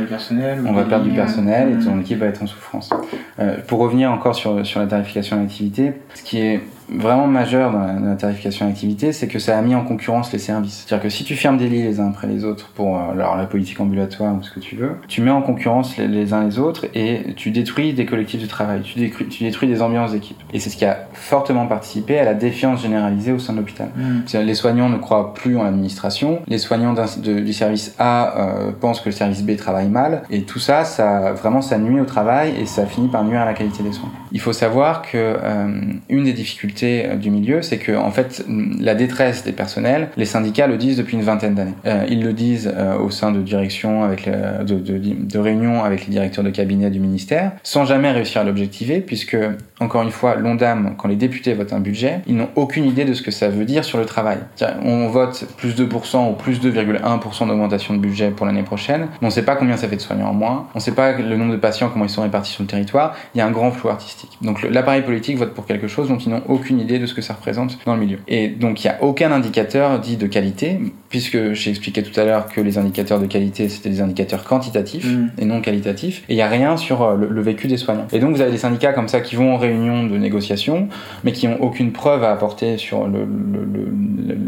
[0.67, 2.91] on va perdre du personnel et ton équipe va être en souffrance.
[3.39, 6.61] Euh, pour revenir encore sur, sur la tarification d'activité, ce qui est
[6.93, 10.85] vraiment majeur dans la, tarification d'activité, c'est que ça a mis en concurrence les services.
[10.87, 13.37] C'est-à-dire que si tu fermes des lits les uns après les autres pour euh, alors,
[13.37, 16.59] la politique ambulatoire ou ce que tu veux, tu mets en concurrence les, uns les
[16.59, 20.37] autres et tu détruis des collectifs de travail, tu détruis, tu détruis des ambiances d'équipe.
[20.53, 23.89] Et c'est ce qui a fortement participé à la défiance généralisée au sein de l'hôpital.
[23.97, 24.39] Mmh.
[24.41, 29.09] Les soignants ne croient plus en l'administration, les soignants du service A euh, pensent que
[29.09, 32.67] le service B travaille mal, et tout ça, ça vraiment ça nuit au travail et
[32.67, 34.11] ça finit par nuire à la qualité des soins.
[34.33, 38.45] Il faut savoir que euh, une des difficultés euh, du milieu, c'est que en fait
[38.81, 41.75] la détresse des personnels, les syndicats le disent depuis une vingtaine d'années.
[41.87, 46.45] Euh, ils le disent euh, au sein de direction avec de, réunions avec les directeurs
[46.45, 49.37] de cabinet du ministère, sans jamais réussir à l'objectiver, puisque
[49.81, 53.15] encore une fois, l'ONDAM, quand les députés votent un budget, ils n'ont aucune idée de
[53.15, 54.39] ce que ça veut dire sur le travail.
[54.85, 59.27] On vote plus 2% ou plus 2,1% d'augmentation de budget pour l'année prochaine, mais on
[59.27, 61.37] ne sait pas combien ça fait de soignants en moins, on ne sait pas le
[61.37, 63.71] nombre de patients, comment ils sont répartis sur le territoire, il y a un grand
[63.71, 64.39] flou artistique.
[64.43, 67.23] Donc l'appareil politique vote pour quelque chose dont ils n'ont aucune idée de ce que
[67.23, 68.19] ça représente dans le milieu.
[68.29, 70.79] Et donc il n'y a aucun indicateur dit de qualité,
[71.11, 75.07] puisque j'ai expliqué tout à l'heure que les indicateurs de qualité c'était des indicateurs quantitatifs
[75.07, 75.31] mm.
[75.39, 78.07] et non qualitatifs, et il n'y a rien sur euh, le, vécu des soignants.
[78.13, 80.89] Et donc vous avez des syndicats comme ça qui vont de négociation,
[81.25, 83.27] mais qui n'ont aucune preuve à apporter sur le,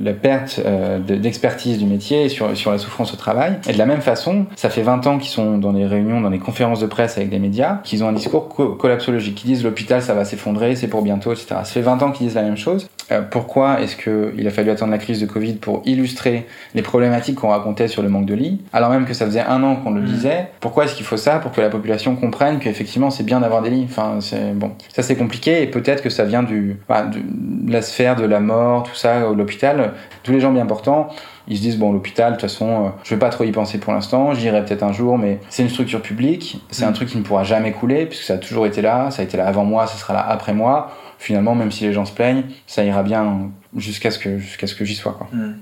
[0.03, 3.59] la perte euh, d'expertise du métier et sur, sur la souffrance au travail.
[3.69, 6.31] Et de la même façon, ça fait 20 ans qu'ils sont dans les réunions, dans
[6.31, 8.49] les conférences de presse avec des médias, qu'ils ont un discours
[8.79, 11.47] collapsologique, qui disent l'hôpital ça va s'effondrer, c'est pour bientôt, etc.
[11.49, 12.89] Ça fait 20 ans qu'ils disent la même chose.
[13.11, 17.37] Euh, pourquoi est-ce qu'il a fallu attendre la crise de Covid pour illustrer les problématiques
[17.37, 19.91] qu'on racontait sur le manque de lits, alors même que ça faisait un an qu'on
[19.91, 20.05] le mmh.
[20.05, 23.63] disait Pourquoi est-ce qu'il faut ça pour que la population comprenne qu'effectivement c'est bien d'avoir
[23.63, 23.87] des lits?
[23.89, 28.17] Enfin, c'est bon, ça c'est compliqué et peut-être que ça vient du, de la sphère
[28.17, 29.93] de la mort, tout ça, l'hôpital.
[30.23, 31.09] Tous les gens bien portants,
[31.49, 33.79] ils se disent bon l'hôpital de toute façon euh, je vais pas trop y penser
[33.79, 36.95] pour l'instant j'irai peut-être un jour mais c'est une structure publique c'est un mm.
[36.95, 39.37] truc qui ne pourra jamais couler puisque ça a toujours été là ça a été
[39.37, 42.45] là avant moi ça sera là après moi finalement même si les gens se plaignent
[42.67, 45.29] ça ira bien jusqu'à ce que jusqu'à ce que j'y sois quoi.
[45.33, 45.55] Mm.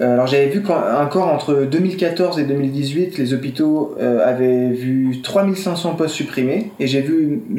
[0.00, 5.94] Euh, alors j'avais vu qu'encore entre 2014 et 2018, les hôpitaux euh, avaient vu 3500
[5.94, 7.02] postes supprimés et j'ai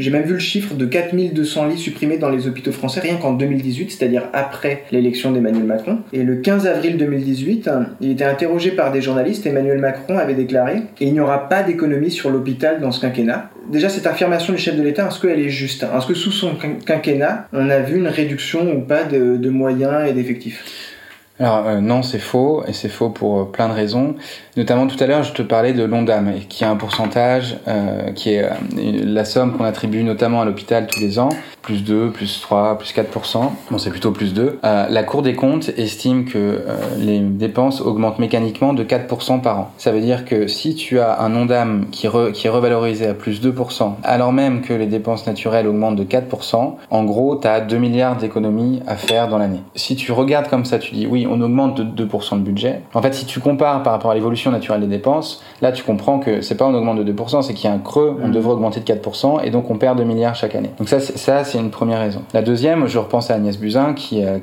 [0.10, 3.92] même vu le chiffre de 4200 lits supprimés dans les hôpitaux français rien qu'en 2018,
[3.92, 6.00] c'est-à-dire après l'élection d'Emmanuel Macron.
[6.14, 7.70] Et le 15 avril 2018,
[8.02, 9.46] il était interrogé par des journalistes.
[9.46, 13.50] Emmanuel Macron avait déclaré il n'y aura pas d'économie sur l'hôpital dans ce quinquennat.
[13.72, 16.52] Déjà cette affirmation du chef de l'État, est-ce qu'elle est juste Est-ce que sous son
[16.86, 20.99] quinquennat, on a vu une réduction ou pas de moyens et d'effectifs?
[21.40, 24.16] Alors euh, non, c'est faux, et c'est faux pour euh, plein de raisons.
[24.58, 28.34] Notamment tout à l'heure, je te parlais de l'ONDAM, qui a un pourcentage euh, qui
[28.34, 31.30] est la somme qu'on attribue notamment à l'hôpital tous les ans,
[31.70, 33.52] plus 2, plus 3, plus 4%.
[33.70, 34.58] Bon, c'est plutôt plus 2.
[34.64, 36.64] la Cour des comptes estime que
[36.98, 39.72] les dépenses augmentent mécaniquement de 4% par an.
[39.78, 43.40] Ça veut dire que si tu as un ONDAM qui, qui est revalorisé à plus
[43.40, 47.78] 2%, alors même que les dépenses naturelles augmentent de 4%, en gros, tu as 2
[47.78, 49.62] milliards d'économies à faire dans l'année.
[49.76, 52.82] Si tu regardes comme ça, tu dis oui, on augmente de 2% de budget.
[52.96, 56.18] En fait, si tu compares par rapport à l'évolution naturelle des dépenses, là tu comprends
[56.18, 58.32] que c'est pas on augmente de 2%, c'est qu'il y a un creux, on mm.
[58.32, 60.72] devrait augmenter de 4% et donc on perd 2 milliards chaque année.
[60.80, 62.22] Donc ça, ça c'est une première raison.
[62.34, 64.40] La deuxième, je repense à Agnès Buzyn qui, euh,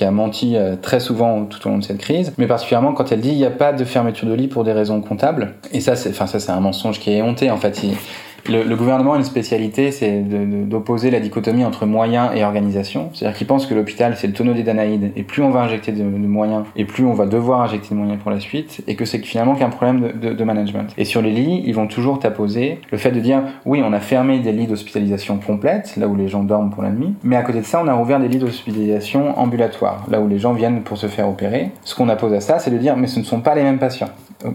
[0.00, 3.20] a menti euh, très souvent tout au long de cette crise, mais particulièrement quand elle
[3.20, 5.54] dit il n'y a pas de fermeture de lit pour des raisons comptables.
[5.72, 7.80] Et ça, c'est, enfin ça c'est un mensonge qui est honté en fait.
[8.46, 13.10] Le, gouvernement a une spécialité, c'est d'opposer la dichotomie entre moyens et organisation.
[13.12, 15.92] C'est-à-dire qu'il pense que l'hôpital, c'est le tonneau des Danaïdes, et plus on va injecter
[15.92, 19.06] de, moyens, et plus on va devoir injecter de moyens pour la suite, et que
[19.06, 20.92] c'est finalement qu'un problème de, management.
[20.98, 24.00] Et sur les lits, ils vont toujours t'apposer le fait de dire, oui, on a
[24.00, 27.42] fermé des lits d'hospitalisation complètes, là où les gens dorment pour la nuit, mais à
[27.42, 30.82] côté de ça, on a rouvert des lits d'hospitalisation ambulatoires, là où les gens viennent
[30.82, 31.70] pour se faire opérer.
[31.82, 33.78] Ce qu'on appose à ça, c'est de dire, mais ce ne sont pas les mêmes
[33.78, 34.10] patients.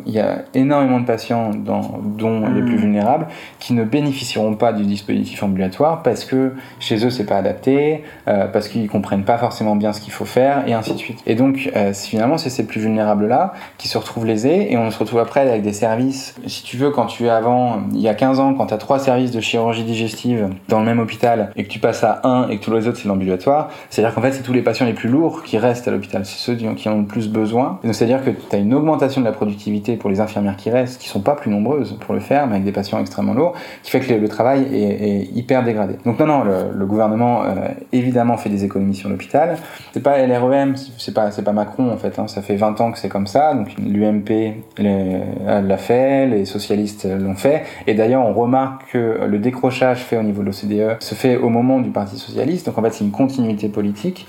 [0.06, 2.82] Il y a énormément de patients, dans, dont les plus hmm.
[2.82, 3.28] vulnérables,
[3.60, 8.47] qui ne bénéficieront pas du dispositif ambulatoire parce que chez eux c'est pas adapté, euh,
[8.47, 11.19] parce qu'ils comprennent pas forcément bien ce qu'il faut faire, et ainsi de suite.
[11.25, 14.91] Et donc euh, finalement c'est ces plus vulnérables là qui se retrouvent lésés, et on
[14.91, 16.36] se retrouve après avec des services.
[16.45, 18.78] Si tu veux, quand tu es avant, il y a 15 ans, quand tu as
[18.78, 22.49] trois services de chirurgie digestive dans le même hôpital, et que tu passes à un
[22.49, 24.93] et que tous les autres c'est l'ambulatoire, c'est-à-dire qu'en fait c'est tous les patients les
[24.93, 27.80] plus lourds qui restent à l'hôpital, c'est ceux qui ont le plus besoin.
[27.84, 31.02] Donc c'est-à-dire que tu as une augmentation de la productivité pour les infirmières qui restent,
[31.02, 33.92] qui sont pas plus nombreuses pour le faire, mais avec des patients extrêmement lourds, qui
[33.92, 35.96] fait que le, travail est, hyper dégradé.
[36.06, 39.58] Donc non, non, le, gouvernement euh, évidemment fait des économies sur l'hôpital.
[39.94, 42.18] C'est pas LREM, c'est pas c'est pas Macron en fait.
[42.20, 42.28] Hein.
[42.28, 43.54] ça fait 20 ans que c'est comme ça.
[43.54, 47.63] Donc l'UMP l'a fait, les socialistes l'ont fait.
[47.88, 51.50] Et d'ailleurs, on remarque que le décrochage fait au niveau de l'OCDE se fait au
[51.50, 52.65] moment du Parti socialiste.
[52.65, 54.28] Donc en fait, c'est une continuité politique.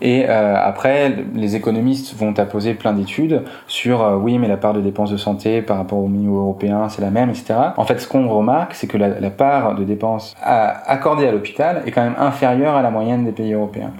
[0.00, 4.72] Et euh, après, les économistes vont apposer plein d'études sur euh, oui, mais la part
[4.72, 7.54] de dépenses de santé par rapport au niveau européen, c'est la même, etc.
[7.76, 11.82] En fait, ce qu'on remarque, c'est que la, la, part de dépenses accordée à l'hôpital
[11.86, 13.92] est quand même inférieure à la moyenne des pays européens.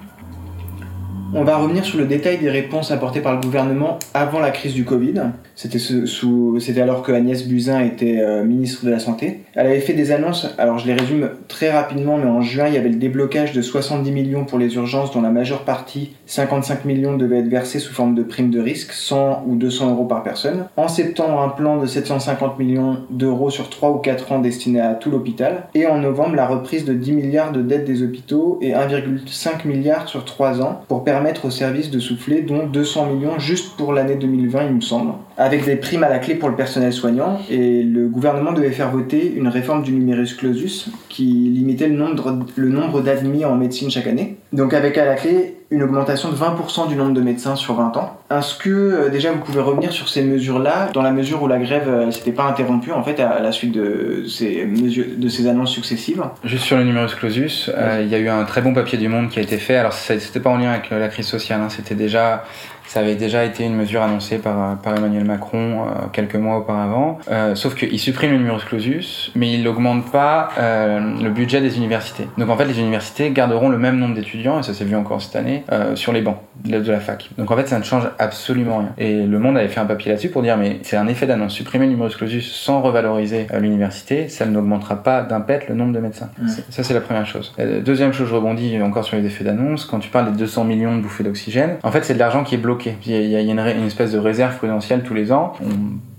[1.35, 4.73] On va revenir sur le détail des réponses apportées par le gouvernement avant la crise
[4.73, 5.15] du Covid.
[5.55, 9.41] C'était sous, c'était alors que Agnès Buzyn était euh, ministre de la Santé.
[9.55, 12.75] Elle avait fait des annonces, alors je les résume très rapidement, mais en juin, il
[12.75, 16.85] y avait le déblocage de 70 millions pour les urgences, dont la majeure partie, 55
[16.85, 20.23] millions, devait être versée sous forme de prime de risque, 100 ou 200 euros par
[20.23, 20.67] personne.
[20.77, 24.95] En septembre, un plan de 750 millions d'euros sur 3 ou 4 ans destiné à
[24.95, 25.65] tout l'hôpital.
[25.75, 30.07] Et en novembre, la reprise de 10 milliards de dettes des hôpitaux et 1,5 milliard
[30.07, 34.17] sur 3 ans pour permettre aux services de souffler, dont 200 millions juste pour l'année
[34.17, 37.39] 2020, il me semble avec des primes à la clé pour le personnel soignant.
[37.49, 42.45] Et le gouvernement devait faire voter une réforme du numerus clausus qui limitait le nombre,
[42.57, 44.37] le nombre d'admis en médecine chaque année.
[44.53, 47.97] Donc avec à la clé une augmentation de 20% du nombre de médecins sur 20
[47.99, 48.19] ans.
[48.31, 51.59] Est-ce que euh, déjà vous pouvez revenir sur ces mesures-là, dans la mesure où la
[51.59, 55.47] grève euh, s'était pas interrompue en fait à, la suite de ces mesures, de ces
[55.47, 56.25] annonces successives?
[56.43, 59.09] Juste sur le numerus clausus, euh, il y a eu un très bon papier du
[59.09, 59.77] Monde qui a été fait.
[59.77, 62.45] Alors c'était pas en lien avec la crise sociale, hein, c'était déjà
[62.89, 67.19] ça avait déjà été une mesure annoncée par, par Emmanuel Macron euh, quelques mois auparavant.
[67.31, 71.77] Euh, sauf qu'il supprime le numerus clausus, mais il n'augmente pas euh, le budget des
[71.77, 72.27] universités.
[72.39, 75.21] Donc en fait, les universités garderont le même nombre d'étudiants, et ça s'est vu encore
[75.21, 77.29] cette année, euh, sur les bancs de, de la fac.
[77.37, 78.95] Donc en fait, ça ne change absolument rien.
[78.97, 81.53] Et Le Monde avait fait un papier là-dessus pour dire, mais c'est un effet d'annonce.
[81.53, 85.93] Supprimer le numerus clausus sans revaloriser euh, l'université, ça n'augmentera pas d'un pet le nombre
[85.93, 86.31] de médecins.
[86.71, 87.55] Ça, c'est la première chose.
[87.85, 89.85] deuxième chose, je rebondis encore sur les effets d'annonce.
[89.85, 92.55] Quand tu parles des 200 millions de bouffées d'oxygène, en fait, c'est de l'argent qui
[92.55, 95.53] est bloqué il y a, une, espèce de réserve prudentielle tous les ans.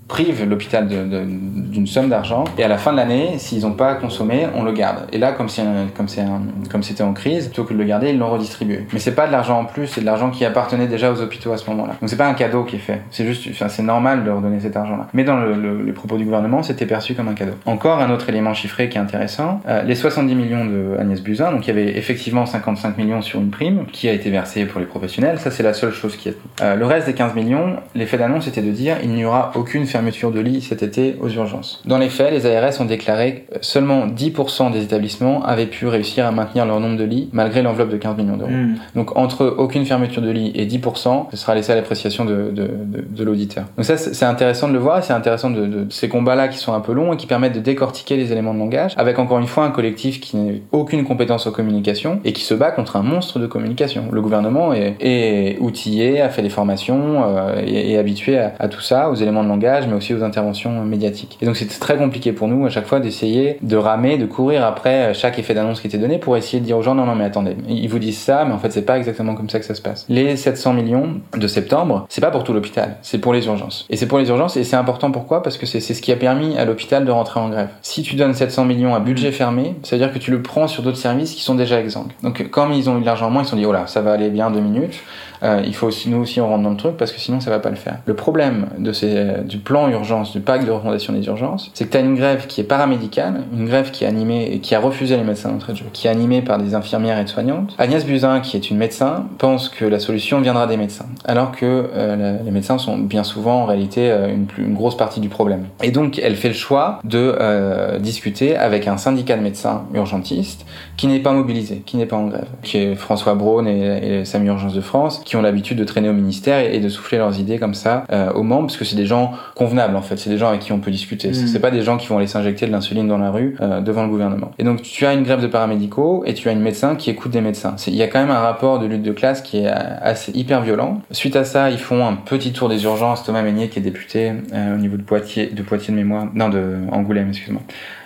[0.10, 4.48] Prive l'hôpital d'une somme d'argent et à la fin de l'année, s'ils n'ont pas consommé,
[4.56, 5.08] on le garde.
[5.14, 8.86] Et là, comme c'était en crise, plutôt que de le garder, ils l'ont redistribué.
[8.92, 11.54] Mais c'est pas de l'argent en plus, c'est de l'argent qui appartenait déjà aux hôpitaux
[11.54, 11.96] à ce moment-là.
[12.02, 13.02] Donc c'est pas un cadeau qui est fait.
[13.12, 15.08] C'est juste, enfin c'est normal de redonner cet argent-là.
[15.14, 17.54] Mais dans le, les propos du gouvernement, c'était perçu comme un cadeau.
[17.68, 21.52] Encore un autre élément chiffré qui est intéressant, euh, les 70 millions de Agnès Buzyn,
[21.52, 24.80] donc il y avait effectivement 55 millions sur une prime qui a été versée pour
[24.80, 25.38] les professionnels.
[25.38, 26.38] Ça c'est la seule chose qui est.
[26.62, 29.86] Euh, le reste des 15 millions, l'effet d'annonce était de dire il n'y aura aucune
[29.86, 31.82] fermeture de lit cet été aux urgences.
[31.86, 36.26] Dans les faits, les ARS ont déclaré que seulement 10% des établissements avaient pu réussir
[36.26, 38.50] à maintenir leur nombre de lits malgré l'enveloppe de 15 millions d'euros.
[38.50, 38.76] Hmm.
[38.96, 42.70] Donc entre aucune fermeture de lit et 10%, ce sera laissé à l'appréciation de, de,
[42.86, 43.66] de, de l'auditeur.
[43.78, 46.74] Donc ça c'est intéressant de le voir c'est intéressant de, de, ces combats-là qui sont
[46.74, 49.48] un peu longs et qui permettent de décortiquer les éléments de langage avec encore une
[49.48, 53.04] fois un collectif qui n'a aucune compétence en communication et qui se bat contre un
[53.04, 54.06] monstre de communication.
[54.12, 58.68] Le gouvernement est, est outillé, a fait des formations euh, et est habitué à, à
[58.68, 61.38] tout ça, aux éléments de langage mais aussi aux interventions médiatiques.
[61.42, 64.66] Et donc c'est très compliqué pour nous à chaque fois d'essayer de ramer, de courir
[64.66, 67.16] après chaque effet d'annonce qui était donné pour essayer de dire aux gens non non
[67.16, 69.66] mais attendez, ils vous disent ça mais en fait c'est pas exactement comme ça que
[69.66, 70.06] ça se passe.
[70.10, 73.86] Les 700 millions de septembre, c'est pas pour tout l'hôpital, c'est pour les urgences.
[73.90, 75.44] Et c'est pour les urgences et c'est important pourquoi?
[75.44, 77.70] Parce que c'est ce qui a permis à l'hôpital de rentrer en grève.
[77.82, 80.68] Si tu donnes 700 millions à budget fermé, ça veut dire que tu le prends
[80.68, 82.12] sur d'autres services qui sont déjà exsangues.
[82.24, 83.88] Donc comme ils ont eu de l'argent en moins, ils se sont dit oh là,
[83.88, 85.00] ça va aller bien deux minutes.
[85.42, 87.50] Euh, il faut aussi, nous aussi on rentre dans le truc parce que sinon ça
[87.50, 88.00] va pas le faire.
[88.06, 91.92] Le problème de ces, du plan urgence, du pacte de refondation des urgences, c'est que
[91.92, 94.80] tu as une grève qui est paramédicale, une grève qui est animée et qui a
[94.80, 97.76] refusé les médecins d'entrée de jeu, qui est animée par des infirmières et de soignantes.
[97.78, 101.90] Agnès Buzyn, qui est une médecin, pense que la solution viendra des médecins, alors que
[101.94, 105.66] euh, les médecins sont bien souvent en réalité euh, une, plus, grosse partie du problème.
[105.84, 110.66] Et donc elle fait le choix de euh, discuter avec un syndicat de médecins urgentistes
[110.98, 114.48] qui n'est pas mobilisé, qui n'est pas en grève, qui est François Braun et, SAMU
[114.50, 117.58] Urgence de France, qui ont l'habitude de traîner au ministère et, de souffler leurs idées
[117.58, 118.04] comme ça
[118.36, 119.32] aux membres, parce que c'est des gens
[119.70, 121.30] convenables en fait, c'est des gens avec qui on peut discuter.
[121.30, 121.34] Mm.
[121.34, 124.04] C'est pas des gens qui vont aller s'injecter de l'insuline dans la rue euh, devant
[124.04, 124.52] le gouvernement.
[124.58, 127.32] Et donc tu as une grève de paramédicaux et tu as une médecin qui écoute
[127.32, 127.76] des médecins.
[127.88, 130.62] Il y a quand même un rapport de lutte de classe qui est assez hyper
[130.62, 131.02] violent.
[131.12, 133.24] Suite à ça, ils font un petit tour des urgences.
[133.24, 136.50] Thomas Meignet qui est député euh, au niveau de Poitiers, de Poitiers de mémoire, non
[136.50, 137.62] de Angoulême, excuse-moi.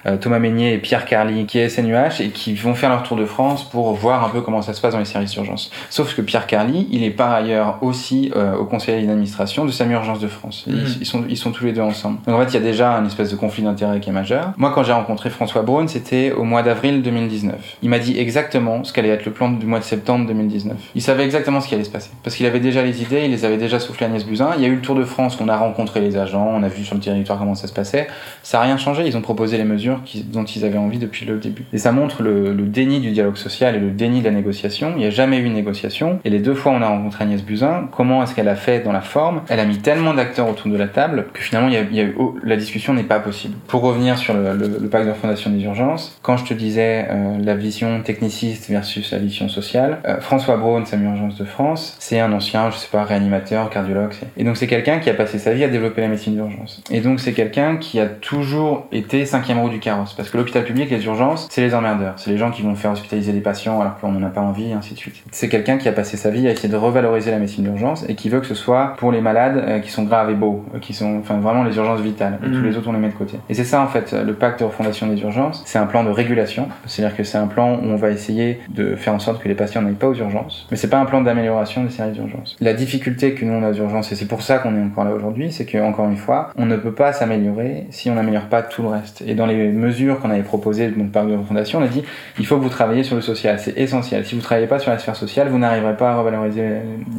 [0.05, 3.17] Euh, Thomas Meignet et Pierre Carly, qui est SNUH, et qui vont faire leur tour
[3.17, 5.71] de France pour voir un peu comment ça se passe dans les services d'urgence.
[5.89, 9.93] Sauf que Pierre Carly, il est par ailleurs aussi euh, au conseil d'administration de SAMU
[9.93, 10.65] Urgence de France.
[10.67, 10.95] Ils, mhm.
[11.01, 12.19] ils, sont, ils sont tous les deux ensemble.
[12.25, 14.53] Donc en fait, il y a déjà une espèce de conflit d'intérêts qui est majeur.
[14.57, 17.77] Moi, quand j'ai rencontré François Braun, c'était au mois d'avril 2019.
[17.81, 20.75] Il m'a dit exactement ce qu'allait être le plan du mois de septembre 2019.
[20.95, 22.11] Il savait exactement ce qui allait se passer.
[22.23, 24.51] Parce qu'il avait déjà les idées, il les avait déjà soufflé à Agnès Buzyn.
[24.57, 26.67] Il y a eu le Tour de France, on a rencontré les agents, on a
[26.67, 28.07] vu sur le territoire comment ça se passait.
[28.41, 29.92] Ça n'a rien changé, ils ont proposé les mesures
[30.25, 31.65] dont ils avaient envie depuis le début.
[31.73, 34.93] Et ça montre le, déni du dialogue social et le déni de la négociation.
[34.95, 36.19] Il n'y a jamais eu une négociation.
[36.23, 38.79] Et les deux fois où on a rencontré Agnès Buzyn, comment est-ce qu'elle a fait
[38.83, 39.41] dans la forme?
[39.49, 41.69] Elle a mis tellement d'acteurs autour de la table que finalement,
[42.17, 43.55] oh, la discussion n'est pas possible.
[43.67, 47.55] Pour revenir sur le, pacte de fondation des urgences, quand je te disais euh, la
[47.55, 52.31] vision techniciste versus la vision sociale, euh, François Braun, SAMU Urgence de France, c'est un
[52.31, 54.13] ancien, je sais pas, réanimateur, cardiologue.
[54.37, 56.81] Et donc c'est quelqu'un qui a passé sa vie à développer la médecine d'urgence.
[56.91, 60.13] Et donc c'est quelqu'un qui a toujours été cinquième roue du carrosse.
[60.13, 62.13] Parce que l'hôpital public, les urgences, c'est les emmerdeurs.
[62.17, 64.71] C'est les gens qui vont faire hospitaliser des patients alors qu'on n'en a pas envie,
[64.71, 65.23] et ainsi de suite.
[65.31, 68.15] C'est quelqu'un qui a passé sa vie à essayer de revaloriser la médecine d'urgence et
[68.15, 70.79] qui veut que ce soit pour les malades euh, qui sont graves et beaux, euh,
[70.79, 72.39] qui sont enfin vraiment les urgences vitales.
[72.43, 72.65] Et tous mhm.
[72.65, 73.37] les autres, on les met de côté.
[73.49, 75.63] Et c'est ça, en fait, le pacte de refondation des urgences.
[75.65, 76.69] C'est un plan de régulation.
[76.85, 79.55] C'est-à-dire que c'est un plan où on va essayer de faire en sorte que les
[79.55, 80.67] patients n'aillent pas aux urgences.
[80.71, 82.55] Mais c'est pas un plan d'amélioration des services d'urgence.
[82.61, 85.05] La difficulté que nous, on a aux urgences, et c'est pour ça qu'on est encore
[85.05, 88.47] là aujourd'hui, c'est que, encore une fois, on ne peut pas s'améliorer si on n'améliore
[88.47, 89.23] pas tout le reste.
[89.25, 92.03] Et dans les mesures qu'on avait proposées, donc par de refondation, on a dit
[92.39, 94.25] il faut que vous travaillez sur le social, c'est essentiel.
[94.25, 96.63] Si vous ne travaillez pas sur la sphère sociale, vous n'arriverez pas à revaloriser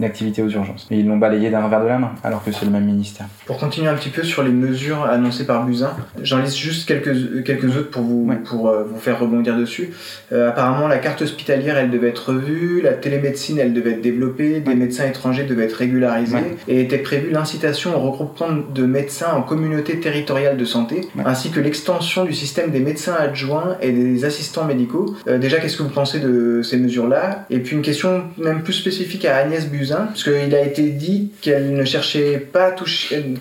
[0.01, 0.87] l'activité aux urgences.
[0.91, 3.27] Et ils l'ont balayé d'un revers de la main, alors que c'est le même ministère.
[3.47, 5.91] Pour continuer un petit peu sur les mesures annoncées par Buzyn,
[6.23, 9.93] j'en liste juste quelques, quelques autres pour vous, pour, euh, vous faire rebondir dessus.
[10.33, 14.61] Euh, apparemment, la carte hospitalière, elle devait être revue, la télémédecine, elle devait être développée,
[14.61, 19.43] des médecins étrangers devaient être régularisés, et était prévue l'incitation au regroupement de médecins en
[19.43, 24.65] communauté territoriale de santé, ainsi que l'extension du système des médecins adjoints et des assistants
[24.65, 25.15] médicaux.
[25.27, 27.47] Euh, déjà, qu'est-ce que vous pensez de ces mesures-là?
[27.51, 31.33] Et puis une question même plus spécifique à Agnès Buzyn, parce qu'il a été dit
[31.41, 32.75] qu'elle ne cherchait pas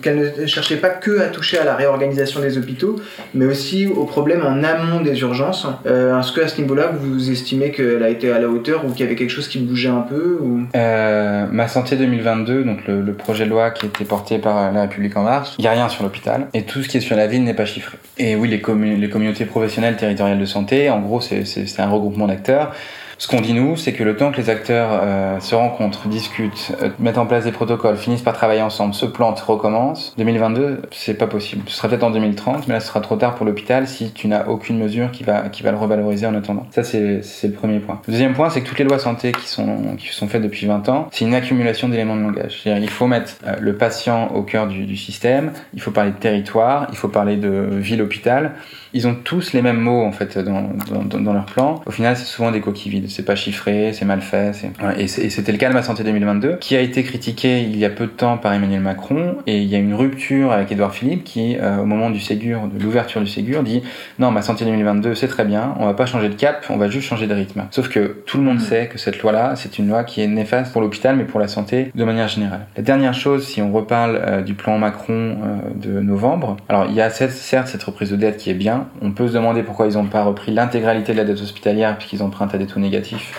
[0.02, 2.96] qu'elle ne cherchait pas que à toucher à la réorganisation des hôpitaux,
[3.34, 5.66] mais aussi aux problèmes en amont des urgences.
[5.86, 8.90] Euh, est-ce que à ce niveau-là, vous estimez qu'elle a été à la hauteur ou
[8.90, 10.38] qu'il y avait quelque chose qui bougeait un peu.
[10.74, 14.82] Euh, ma santé 2022, donc le, projet de loi qui a été porté par la
[14.82, 17.16] République en marche, il n'y a rien sur l'hôpital et tout ce qui est sur
[17.16, 17.96] la ville n'est pas chiffré.
[18.18, 18.60] Et oui, les,
[19.00, 22.74] les communautés professionnelles territoriales de santé, en gros, c'est un regroupement d'acteurs
[23.18, 26.72] Ce qu'on dit nous, c'est que le temps que les acteurs euh, se rencontrent, discutent,
[26.82, 31.14] euh, mettent en place des protocoles, finissent par travailler ensemble, se plantent, recommencent, 2022, c'est
[31.14, 31.62] pas possible.
[31.66, 34.28] Ce sera peut-être en 2030, mais là ce sera trop tard pour l'hôpital si tu
[34.28, 36.66] n'as aucune mesure qui va, qui va le revaloriser en attendant.
[36.70, 38.00] Ça, c'est le premier point.
[38.06, 40.66] Le deuxième point, c'est que toutes les lois santé qui sont, qui sont faites depuis
[40.66, 42.60] 20 ans, c'est une accumulation d'éléments de langage.
[42.62, 46.16] C'est-à-dire, il faut mettre euh, le patient au cœur du, système, il faut parler de
[46.16, 48.52] territoire, il faut parler de ville-hôpital.
[48.92, 50.70] Ils ont tous les mêmes mots en fait dans,
[51.02, 51.80] dans leur plan.
[51.84, 53.03] Au final, c'est souvent des coquilles vides.
[53.08, 54.52] C'est pas chiffré, c'est mal fait.
[54.98, 57.90] Et c'était le cas de ma santé 2022, qui a été critiqué il y a
[57.90, 59.36] peu de temps par Emmanuel Macron.
[59.46, 62.68] Et il y a une rupture avec Édouard Philippe qui, euh, au moment du Ségur,
[62.68, 63.82] de l'ouverture du Ségur, dit
[64.18, 65.74] non, ma santé 2022, c'est très bien.
[65.78, 67.64] On va pas changer de cap, on va juste changer de rythme.
[67.70, 70.72] Sauf que tout le monde sait que cette loi-là, c'est une loi qui est néfaste
[70.72, 72.66] pour l'hôpital, mais pour la santé de manière générale.
[72.76, 76.94] La dernière chose, si on reparle euh, du plan Macron euh, de novembre, alors il
[76.94, 78.86] y a cette- certes cette reprise de dette qui est bien.
[79.02, 82.22] On peut se demander pourquoi ils n'ont pas repris l'intégralité de la dette hospitalière puisqu'ils
[82.22, 82.93] empruntent à des taux négatifs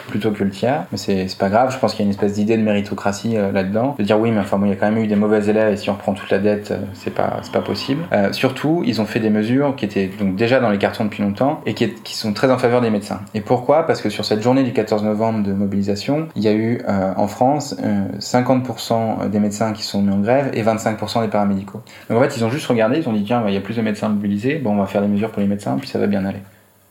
[0.07, 0.85] plutôt que le tiers.
[0.91, 1.71] Mais c'est pas grave.
[1.73, 3.95] Je pense qu'il y a une espèce d'idée de méritocratie euh, là-dedans.
[3.97, 5.73] De dire oui, mais enfin bon, il y a quand même eu des mauvais élèves
[5.73, 8.03] et si on reprend toute la dette, euh, c'est pas pas possible.
[8.11, 11.23] Euh, surtout, ils ont fait des mesures qui étaient donc déjà dans les cartons depuis
[11.23, 13.21] longtemps et qui, sont très en faveur des médecins.
[13.33, 13.85] Et pourquoi?
[13.85, 17.13] Parce que sur cette journée du 14 novembre de mobilisation, il y a eu euh,
[17.15, 21.81] en France euh, 50% des médecins qui sont mis en grève et 25% des paramédicaux.
[22.09, 23.61] Donc en fait, ils ont juste regardé, ils ont dit tiens, bah, il y a
[23.61, 25.99] plus de médecins mobilisés, bon, on va faire des mesures pour les médecins, puis ça
[25.99, 26.39] va bien aller.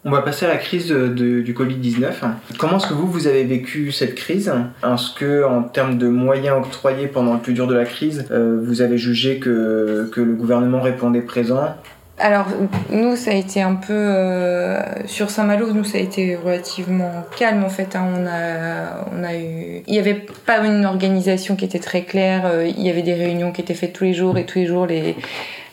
[0.06, 2.12] On va passer à la crise du Covid-19.
[2.58, 4.52] Comment est-ce que vous, vous avez vécu cette crise?
[4.82, 8.60] Est-ce que, en termes de moyens octroyés pendant le plus dur de la crise, euh,
[8.62, 11.74] vous avez jugé que, que le gouvernement répondait présent?
[12.18, 12.46] Alors,
[12.92, 13.92] nous, ça a été un peu.
[13.94, 17.96] euh, sur Saint-Malo, nous, ça a été relativement calme, en fait.
[17.96, 18.06] hein.
[18.14, 19.82] On, a, on a eu.
[19.86, 22.42] Il n'y avait pas une organisation qui était très claire.
[22.44, 24.66] euh, Il y avait des réunions qui étaient faites tous les jours et tous les
[24.66, 25.16] jours, les.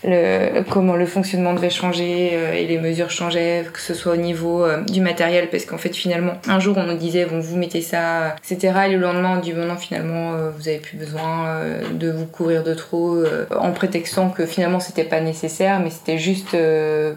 [0.04, 4.18] Le, comment le fonctionnement devait changer euh, et les mesures changeaient, que ce soit au
[4.18, 7.58] niveau euh, du matériel, parce qu'en fait finalement, un jour on nous disait bon vous
[7.58, 8.74] mettez ça, etc.
[8.88, 11.60] Et le lendemain on dit bon non finalement euh, vous avez plus besoin
[11.94, 13.24] de vous couvrir de trop,
[13.56, 16.56] en prétextant que finalement c'était pas nécessaire, mais c'était juste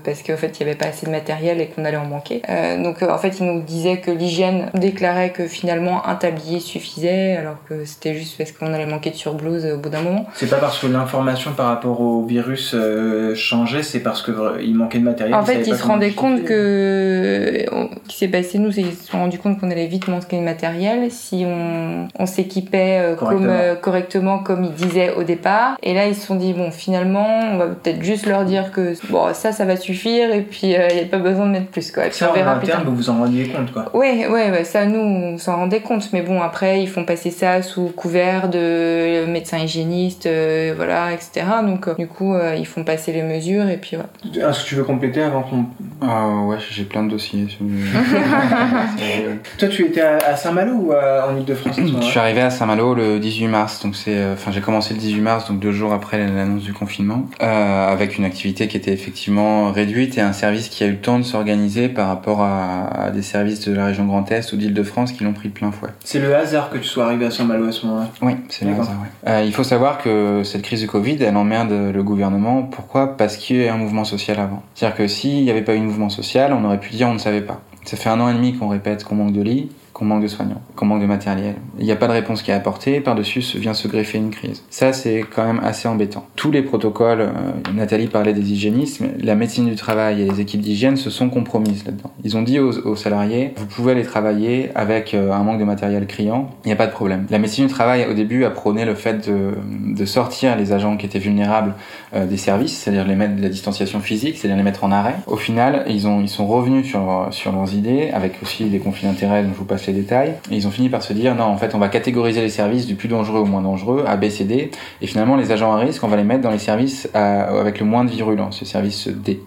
[0.04, 2.42] parce qu'en fait il y avait pas assez de matériel et qu'on allait en manquer.
[2.82, 7.56] Donc en fait ils nous disaient que l'hygiène déclarait que finalement un tablier suffisait, alors
[7.68, 10.26] que c'était juste parce qu'on allait manquer de surblouse au bout d'un moment.
[10.34, 14.98] C'est pas parce que l'information par rapport au virus euh, changeait, c'est parce qu'il manquait
[14.98, 15.34] de matériel.
[15.34, 17.64] En ils fait, ils se rendaient compte que
[18.04, 20.38] ce qui s'est passé, nous, c'est qu'ils se sont rendus compte qu'on allait vite manquer
[20.38, 23.52] de matériel si on, on s'équipait euh, comme Correctement.
[23.52, 25.76] euh, correctement comme ils disaient au départ.
[25.82, 28.94] Et là, ils se sont dit bon, finalement, on va peut-être juste leur dire que
[29.10, 31.90] bon, ça, ça va suffire et puis il n'y a pas besoin de mettre plus
[31.90, 32.06] quoi.
[32.06, 33.90] Et puis Ça, on en verra interne, vous vous en rendiez compte, quoi.
[33.94, 37.62] Ouais, ouais, ça nous on s'en rendait compte, mais bon après ils font passer ça
[37.62, 41.46] sous couvert de médecins hygiénistes, euh, voilà, etc.
[41.66, 44.48] Donc euh, du coup euh, ils font passer les mesures et puis voilà.
[44.50, 45.66] Est-ce que tu veux compléter avant qu'on.
[46.00, 47.46] Ah ouais, j'ai plein de dossiers.
[47.48, 52.50] sur Euh, Toi, tu étais à, Saint-Malo ou à- en Ile-de-France Je suis arrivé à
[52.50, 55.72] Saint-Malo le 18 mars, donc c'est, euh, enfin j'ai commencé le 18 mars, donc deux
[55.72, 60.32] jours après l'annonce du confinement, euh, avec une activité qui était effectivement réduite et un
[60.32, 63.74] service qui a eu le temps de s'organiser par rapport à, à des services de
[63.74, 65.90] la région Grand Est ou d'Île-de-France qui l'ont pris de plein fouet.
[66.04, 68.08] C'est le hasard que tu sois arrivé à Saint-Malo à ce moment-là.
[68.22, 69.30] Oui, c'est le hasard, ouais.
[69.30, 72.53] Euh, il faut savoir que cette crise du Covid, elle emmerde le gouvernement.
[72.62, 73.16] Pourquoi?
[73.16, 74.62] Parce qu'il y a un mouvement social avant.
[74.74, 77.14] C'est-à-dire que s'il n'y avait pas eu de mouvement social, on aurait pu dire on
[77.14, 77.60] ne savait pas.
[77.84, 80.28] Ça fait un an et demi qu'on répète qu'on manque de lits, qu'on manque de
[80.28, 81.54] soignants, qu'on manque de matériel.
[81.78, 84.64] Il n'y a pas de réponse qui est apportée, par-dessus vient se greffer une crise.
[84.68, 86.26] Ça, c'est quand même assez embêtant.
[86.34, 87.30] Tous les protocoles, euh,
[87.72, 91.86] Nathalie parlait des hygiénistes, la médecine du travail et les équipes d'hygiène se sont compromises
[91.86, 92.10] là-dedans.
[92.24, 96.06] Ils ont dit aux, salariés, vous pouvez aller travailler avec euh, un manque de matériel
[96.08, 97.26] criant, il n'y a pas de problème.
[97.30, 99.52] La médecine du travail, au début, a prôné le fait de,
[99.94, 101.74] de sortir les agents qui étaient vulnérables
[102.14, 105.14] euh, des services, c'est-à-dire les mettre de la distanciation physique, c'est-à-dire les mettre en arrêt.
[105.28, 109.06] Au final, ils, ont, ils sont revenus sur, sur leurs idées, avec aussi des conflits
[109.06, 111.44] d'intérêts dont je vous passe les détails, et ils ont fini par se dire, non,
[111.44, 114.28] en fait, on va catégoriser les services du plus dangereux au moins dangereux, A, B,
[114.28, 114.70] C, D,
[115.00, 117.86] et finalement, les agents à risque, on va les mettre dans les services avec le
[117.86, 119.40] moins de virulence, les services D.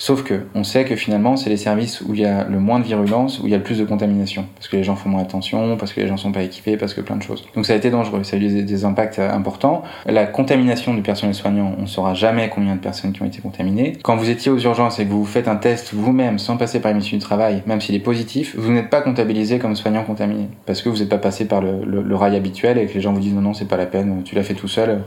[0.00, 2.78] Sauf que on sait que finalement, c'est les services où il y a le moins
[2.78, 4.46] de virulence, où il y a le plus de contamination.
[4.54, 6.94] Parce que les gens font moins attention, parce que les gens sont pas équipés, parce
[6.94, 7.44] que plein de choses.
[7.56, 9.82] Donc ça a été dangereux, ça a eu des, impacts euh, importants.
[10.06, 13.94] La contamination du personnel soignant, on saura jamais combien de personnes qui ont été contaminées.
[14.04, 16.92] Quand vous étiez aux urgences et que vous faites un test vous-même sans passer par
[16.92, 20.46] les médecins du travail, même s'il est positif, vous n'êtes pas comptabilisé comme soignant contaminé.
[20.64, 23.00] Parce que vous n'êtes pas passé par le, le- le rail habituel et que les
[23.00, 25.02] gens vous disent non, non, c'est pas la peine, tu l'as fait tout seul,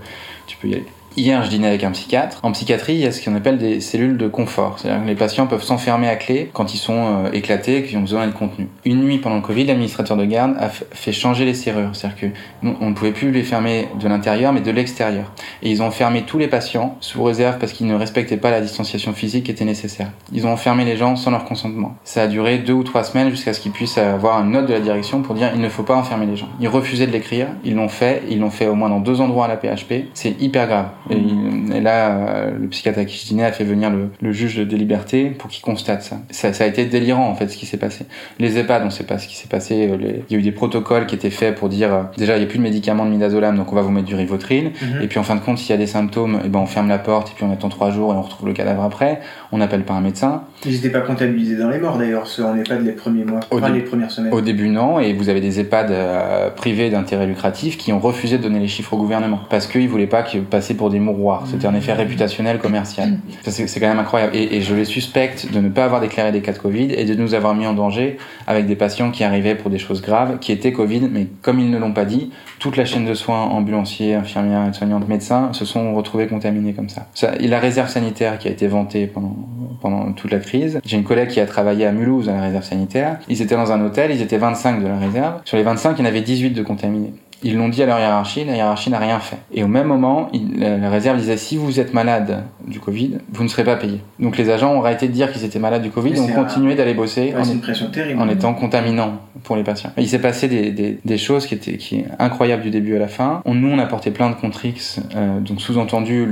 [0.47, 0.85] tu peux y aller.
[1.17, 2.39] Hier, je dînais avec un psychiatre.
[2.41, 4.79] En psychiatrie, il y a ce qu'on appelle des cellules de confort.
[4.79, 7.97] C'est-à-dire que les patients peuvent s'enfermer à clé quand ils sont euh, éclatés et qu'ils
[7.97, 8.69] ont besoin de contenu.
[8.85, 11.89] Une nuit pendant le Covid, l'administrateur de garde a fait changer les serrures.
[11.93, 12.27] C'est-à-dire que
[12.63, 15.33] on ne pouvait plus les fermer de l'intérieur, mais de l'extérieur.
[15.61, 18.61] Et ils ont fermé tous les patients sous réserve parce qu'ils ne respectaient pas la
[18.61, 20.11] distanciation physique qui était nécessaire.
[20.31, 21.95] Ils ont enfermé les gens sans leur consentement.
[22.05, 24.73] Ça a duré deux ou trois semaines jusqu'à ce qu'ils puissent avoir une note de
[24.73, 26.47] la direction pour dire il ne faut pas enfermer les gens.
[26.61, 29.45] Ils refusaient de l'écrire, ils l'ont fait, ils l'ont fait au moins dans deux endroits
[29.45, 30.05] à la PHP.
[30.13, 30.85] C'est hyper grave.
[31.09, 34.77] Et, là, euh, le psychiatre à qui je dînais a fait venir le, juge des
[34.77, 36.17] libertés pour qu'il constate ça.
[36.29, 36.53] ça.
[36.53, 36.63] ça.
[36.63, 38.05] a été délirant en fait ce qui s'est passé.
[38.39, 39.89] Les EHPAD, on sait pas ce qui s'est passé.
[39.89, 39.97] Euh,
[40.29, 42.45] il y a eu des protocoles qui étaient faits pour dire euh, déjà il n'y
[42.45, 44.71] a plus de médicaments de midazolam donc on va vous mettre du rivotril.
[44.81, 45.01] Mhm.
[45.01, 46.65] Et puis en fin de compte, s'il y a des symptômes, et eh ben on
[46.65, 49.21] ferme la porte et puis on attend trois jours et on retrouve le cadavre après.
[49.51, 50.43] On n'appelle pas un médecin.
[50.65, 53.59] Ils n'étaient pas comptabilisés dans les morts d'ailleurs, ceux en EHPAD les premiers mois, au
[53.59, 54.33] les premières semaines.
[54.33, 58.43] Au début non, et vous avez des EHPAD privés d'intérêt lucratif qui ont refusé de
[58.43, 61.43] donner les chiffres au gouvernement parce qu'ils voulaient pas passer pour des mouroirs.
[61.49, 63.17] C'était un effet réputationnel commercial.
[63.43, 64.35] C'est quand même incroyable.
[64.35, 67.15] Et, je les suspecte de ne pas avoir déclaré des cas de Covid et de
[67.15, 68.17] nous avoir mis en danger
[68.47, 71.69] avec des patients qui arrivaient pour des choses graves, qui étaient Covid, mais comme ils
[71.69, 75.95] ne l'ont pas dit, toute la chaîne de soins, ambulanciers, infirmières, soignantes, médecins, se sont
[75.95, 77.07] retrouvés contaminés comme ça.
[77.39, 79.35] la réserve sanitaire qui a été vantée pendant,
[79.81, 80.79] pendant toute la crise.
[80.85, 83.19] J'ai une collègue qui a travaillé à Mulhouse à la réserve sanitaire.
[83.27, 85.41] Ils étaient dans un hôtel, ils étaient 25 de la réserve.
[85.45, 87.13] Sur les 25, il y en avait 18 de contaminés.
[87.43, 89.37] Ils l'ont dit à leur hiérarchie, la hiérarchie n'a rien fait.
[89.51, 93.47] Et au même moment, la réserve disait si vous êtes malade du Covid, vous ne
[93.47, 93.99] serez pas payé.
[94.19, 96.75] Donc les agents ont arrêté de dire qu'ils étaient malades du Covid et ont continué
[96.75, 98.21] d'aller bosser en, une pression terrible.
[98.21, 99.91] en étant contaminants pour les patients.
[99.97, 103.07] il s'est passé des, des, des, choses qui étaient qui incroyables du début à la
[103.07, 103.41] fin.
[103.45, 106.27] On, nous, on a porté plein de contrix, euh, donc sous-entendu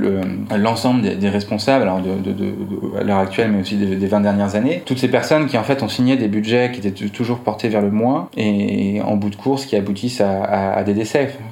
[0.56, 4.06] l'ensemble des, des, responsables, alors de, de, de, à l'heure actuelle, mais aussi des, des
[4.06, 4.82] 20 dernières années.
[4.86, 7.82] Toutes ces personnes qui en fait ont signé des budgets qui étaient toujours portés vers
[7.82, 11.00] le moins et en bout de course qui aboutissent à, à, à des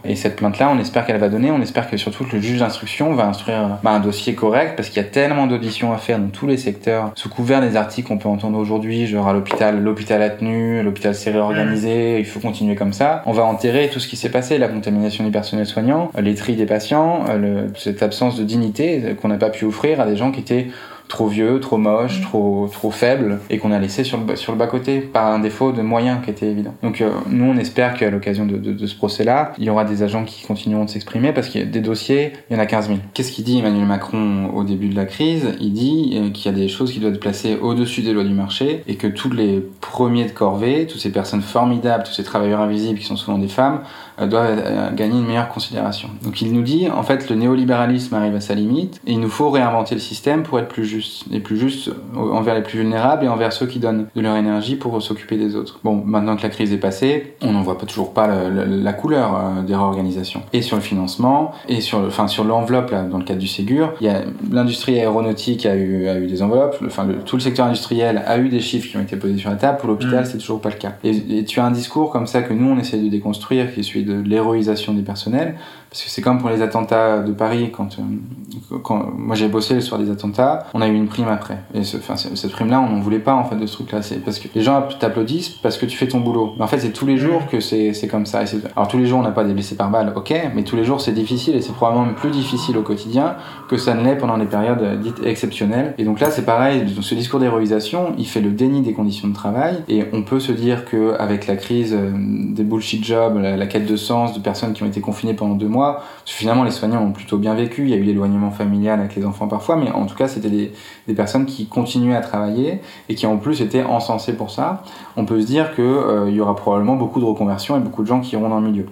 [0.05, 2.61] et cette plainte-là, on espère qu'elle va donner, on espère que surtout que le juge
[2.61, 6.19] d'instruction va instruire bah, un dossier correct, parce qu'il y a tellement d'auditions à faire
[6.19, 9.83] dans tous les secteurs, sous couvert des articles qu'on peut entendre aujourd'hui, genre à l'hôpital,
[9.83, 13.23] l'hôpital a tenu, l'hôpital s'est réorganisé, il faut continuer comme ça.
[13.27, 16.57] On va enterrer tout ce qui s'est passé, la contamination du personnel soignant, les tris
[16.57, 20.31] des patients, le, cette absence de dignité qu'on n'a pas pu offrir à des gens
[20.31, 20.69] qui étaient
[21.09, 22.22] trop vieux, trop moche, mm.
[22.22, 25.38] trop trop faible et qu'on a laissé sur le sur le bas côté par un
[25.38, 26.74] défaut de moyens qui était évident.
[26.82, 29.84] Donc euh, nous on espère qu'à l'occasion de, de, de, ce procès-là, il y aura
[29.84, 32.62] des agents qui continueront de s'exprimer parce qu'il y a des dossiers, il y en
[32.62, 32.98] a 15 000.
[33.14, 35.48] Qu'est-ce qu'il dit Emmanuel Macron au début de la crise?
[35.61, 38.24] Il dit euh, qu'il y a des choses qui doivent être placées au-dessus des lois
[38.24, 42.24] du marché et que tous les premiers de corvée, toutes ces personnes formidables, tous ces
[42.24, 43.80] travailleurs invisibles qui sont souvent des femmes,
[44.21, 46.09] euh, doivent gagner une meilleure considération.
[46.23, 49.29] Donc il nous dit en fait le néolibéralisme arrive à sa limite et il nous
[49.29, 53.25] faut réinventer le système pour être plus juste les plus justes envers les plus vulnérables
[53.25, 55.81] et envers ceux qui donnent de leur énergie pour s'occuper des autres.
[55.85, 59.37] Bon, maintenant que la crise est passée, on n'en voit pas toujours pas la, couleur
[59.37, 60.43] euh, des réorganisations.
[60.53, 63.95] Et sur le financement, et sur, enfin, sur l'enveloppe, là, dans le cadre du Ségur,
[64.01, 67.66] il y a l'industrie aéronautique a eu, a eu des enveloppes, enfin, tout le secteur
[67.66, 70.27] industriel a eu des chiffres qui ont été posés sur la table, pour l'hôpital, mm.
[70.27, 70.95] c'est toujours pas le cas.
[71.05, 73.81] Et, et, tu as un discours comme ça que nous, on essaie de déconstruire, qui
[73.81, 75.56] est celui de l'héroïsation des personnels,
[75.91, 79.74] parce que c'est comme pour les attentats de Paris, quand, euh, quand moi j'ai bossé
[79.74, 81.59] le soir des attentats, on a eu une prime après.
[81.72, 84.03] Et enfin, cette prime-là, on n'en voulait pas en fait de ce truc-là.
[84.03, 86.53] C'est parce que les gens t'applaudissent parce que tu fais ton boulot.
[86.59, 88.43] Mais en fait, c'est tous les jours que c'est, comme ça.
[88.76, 90.84] Alors tous les jours, on n'a pas des blessés par balle, ok, mais tous les
[90.84, 93.36] jours c'est difficile et c'est probablement plus difficile au quotidien
[93.68, 95.95] que ça ne l'est pendant des périodes dites exceptionnelles.
[95.97, 96.84] Et donc là, c'est pareil.
[97.01, 99.84] Ce discours d'héroïsation, il fait le déni des conditions de travail.
[99.89, 103.86] Et on peut se dire que avec la crise euh, des bullshit jobs, la quête
[103.86, 105.78] de sens de personnes qui ont été confinées pendant deux mois
[106.24, 107.83] finalement, les soignants ont plutôt bien vécu.
[107.83, 110.51] Il y a eu l'éloignement familial avec les enfants parfois, mais en tout cas, c'était
[110.51, 110.72] des,
[111.07, 114.83] des, personnes qui continuaient à travailler et qui en plus étaient encensées pour ça.
[115.16, 118.09] On peut se dire qu'il euh, y aura probablement beaucoup de reconversions et beaucoup de
[118.09, 118.87] gens qui iront dans le milieu.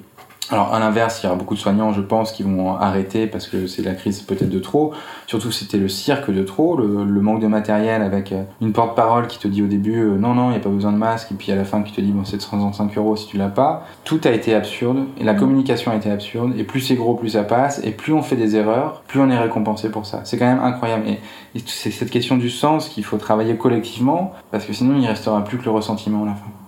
[0.51, 3.49] Alors à l'inverse, il y aura beaucoup de soignants, je pense, qui vont arrêter parce
[3.49, 4.93] que c'est la crise peut-être de trop.
[5.27, 6.87] Surtout c'était le cirque de trop, le,
[7.21, 10.49] manque de matériel avec euh, une porte-parole qui te dit au début euh, non non,
[10.49, 12.13] il n'y a pas besoin de masque et puis à la fin qui te dit
[12.13, 13.85] bon c'est 135 euros si tu l'as pas.
[14.05, 15.39] Tout a été absurde et la mmh.
[15.39, 18.37] communication a été absurde et plus c'est gros plus ça passe et plus on fait
[18.37, 20.21] des erreurs, plus on est récompensé pour ça.
[20.23, 24.33] C'est quand même incroyable et, et c'est cette question du sens qu'il faut travailler collectivement
[24.53, 26.66] parce que sinon il restera plus que le ressentiment à la fin.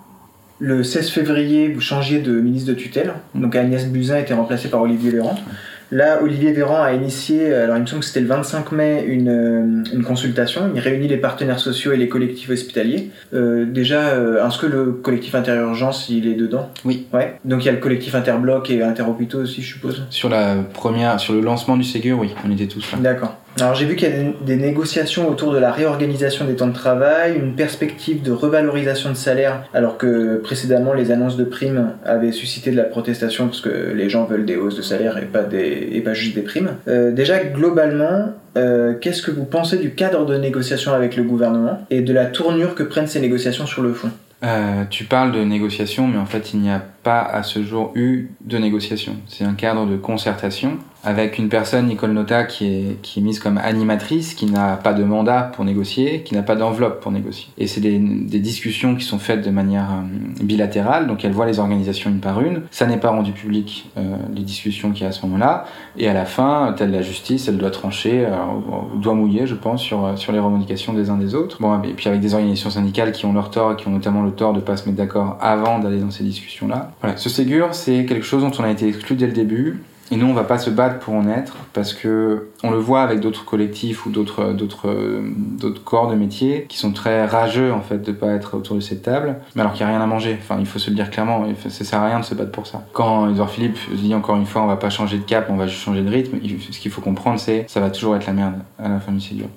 [0.60, 3.14] Le 16 février, vous changiez de ministre de tutelle.
[3.34, 5.36] Donc Agnès Buzyn a été remplacée par Olivier Véran.
[5.90, 9.28] Là, Olivier Véran a initié, alors il me semble que c'était le 25 mai, une,
[9.28, 10.70] euh, une, consultation.
[10.74, 13.10] Il réunit les partenaires sociaux et les collectifs hospitaliers.
[13.32, 16.70] Euh, déjà, euh, est-ce que le collectif Interurgence, il est dedans?
[16.84, 17.06] Oui.
[17.14, 17.38] Ouais.
[17.46, 21.18] Donc il y a le collectif Interbloc et Interhôpitaux aussi, je suppose Sur la première,
[21.20, 22.98] sur le lancement du Ségur, oui, on était tous là.
[22.98, 23.38] D'accord.
[23.60, 26.72] Alors j'ai vu qu'il y a des, négociations autour de la réorganisation des temps de
[26.72, 32.32] travail, une perspective de revalorisation de salaire, alors que précédemment les annonces de primes avaient
[32.32, 35.42] suscité de la protestation parce que les gens veulent des hausses de salaire et pas,
[35.42, 36.70] des, et pas juste des primes.
[36.86, 41.84] Euh, déjà globalement, euh, qu'est-ce que vous pensez du cadre de négociation avec le gouvernement
[41.90, 44.10] et de la tournure que prennent ces négociations sur le fond?
[44.44, 47.92] Euh, tu parles de négociation, mais en fait, il n'y a pas à ce jour
[47.94, 49.16] eu de négociation.
[49.26, 53.38] C'est un cadre de concertation avec une personne, Nicole Nota, qui est, qui est mise
[53.38, 57.48] comme animatrice, qui n'a pas de mandat pour négocier, qui n'a pas d'enveloppe pour négocier.
[57.56, 57.98] Et c'est des,
[58.38, 62.40] discussions qui sont faites de manière euh, bilatérale, donc elle voit les organisations une par
[62.40, 62.62] une.
[62.70, 65.64] Ça n'est pas rendu public, euh, les discussions qu'il y a à ce moment-là.
[65.96, 68.36] Et à la fin, telle la justice, elle doit trancher, euh,
[68.96, 71.58] doit mouiller, je pense, sur, sur les revendications des uns des autres.
[71.60, 74.32] Bon, et puis avec des organisations syndicales qui ont leur tort, qui ont notamment le
[74.32, 76.87] tort de pas se mettre d'accord avant d'aller dans ces discussions-là.
[77.16, 79.82] Ce Ségur, c'est quelque chose dont on a été exclu dès le début.
[80.10, 83.02] Et nous, on va pas se battre pour en être parce que on le voit
[83.02, 85.22] avec d'autres collectifs ou d'autres d'autres
[85.58, 88.80] d'autres corps de métier qui sont très rageux en fait de pas être autour de
[88.80, 90.38] cette table, mais alors qu'il y a rien à manger.
[90.40, 91.46] Enfin, il faut se le dire clairement.
[91.68, 92.84] Ça sert à rien de se battre pour ça.
[92.92, 95.66] Quand Edouard Philippe dit encore une fois, on va pas changer de cap, on va
[95.66, 96.38] juste changer de rythme.
[96.70, 99.20] Ce qu'il faut comprendre, c'est ça va toujours être la merde à la fin du
[99.20, 99.48] Ségur.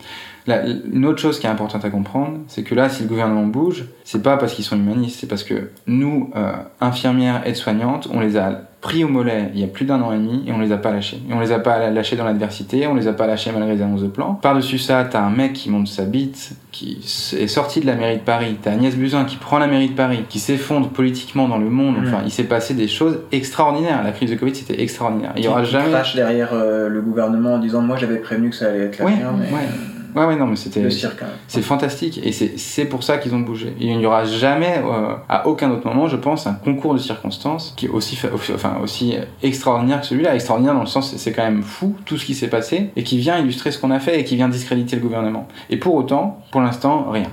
[0.47, 3.45] Là, une autre chose qui est importante à comprendre, c'est que là, si le gouvernement
[3.45, 8.20] bouge, c'est pas parce qu'ils sont humanistes, c'est parce que nous, euh, infirmières, aides-soignantes, on
[8.20, 10.59] les a pris au mollet il y a plus d'un an et demi et on
[10.59, 11.21] les a pas lâchés.
[11.29, 13.82] Et on les a pas lâchés dans l'adversité, on les a pas lâchés malgré les
[13.82, 14.34] annonces de plan.
[14.34, 16.97] Par-dessus ça, t'as un mec qui monte sa bite, qui
[17.38, 19.95] est sorti de la mairie de Paris, t'as Agnès Buzyn qui prend la mairie de
[19.95, 21.97] Paris, qui s'effondre politiquement dans le monde.
[22.01, 24.03] Enfin, il s'est passé des choses extraordinaires.
[24.03, 25.34] La crise de Covid, c'était extraordinaire.
[25.38, 25.91] Il y aura jamais.
[26.15, 29.15] derrière euh, le gouvernement en disant moi j'avais prévenu que ça allait être la Ouais,
[29.15, 29.67] merde, mais ouais.
[30.16, 30.82] Ouais, ouais, non, mais c'était.
[30.82, 31.20] le cirque.
[31.20, 31.36] quand même.
[31.47, 33.74] C'est fantastique et c'est pour ça qu'ils ont bougé.
[33.80, 37.74] Il n'y aura jamais, euh, à aucun autre moment, je pense, un concours de circonstances
[37.78, 40.36] qui est aussi, fa- enfin, aussi extraordinaire que celui-là.
[40.36, 43.18] Extraordinaire dans le sens, c'est quand même fou tout ce qui s'est passé et qui
[43.18, 45.47] vient illustrer ce qu'on a fait et qui vient discréditer le gouvernement.
[45.70, 47.28] Et pour autant, pour l'instant, rien.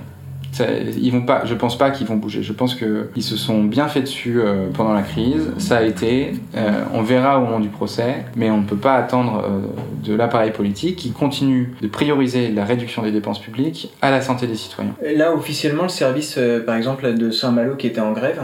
[0.59, 1.13] Ça- ils
[1.45, 2.43] je pense pas qu'ils vont bouger.
[2.43, 5.51] Je pense qu'ils se sont bien fait dessus euh, pendant la crise.
[5.57, 6.33] Ça a été.
[6.57, 9.61] euh, on verra au moment du procès, mais on ne peut pas attendre euh,
[10.05, 14.47] de l'appareil politique qui continue de prioriser la réduction des dépenses publiques à la santé
[14.47, 14.95] des citoyens.
[15.15, 18.41] Là, officiellement, le service, par exemple, de Saint-Malo qui était en grève,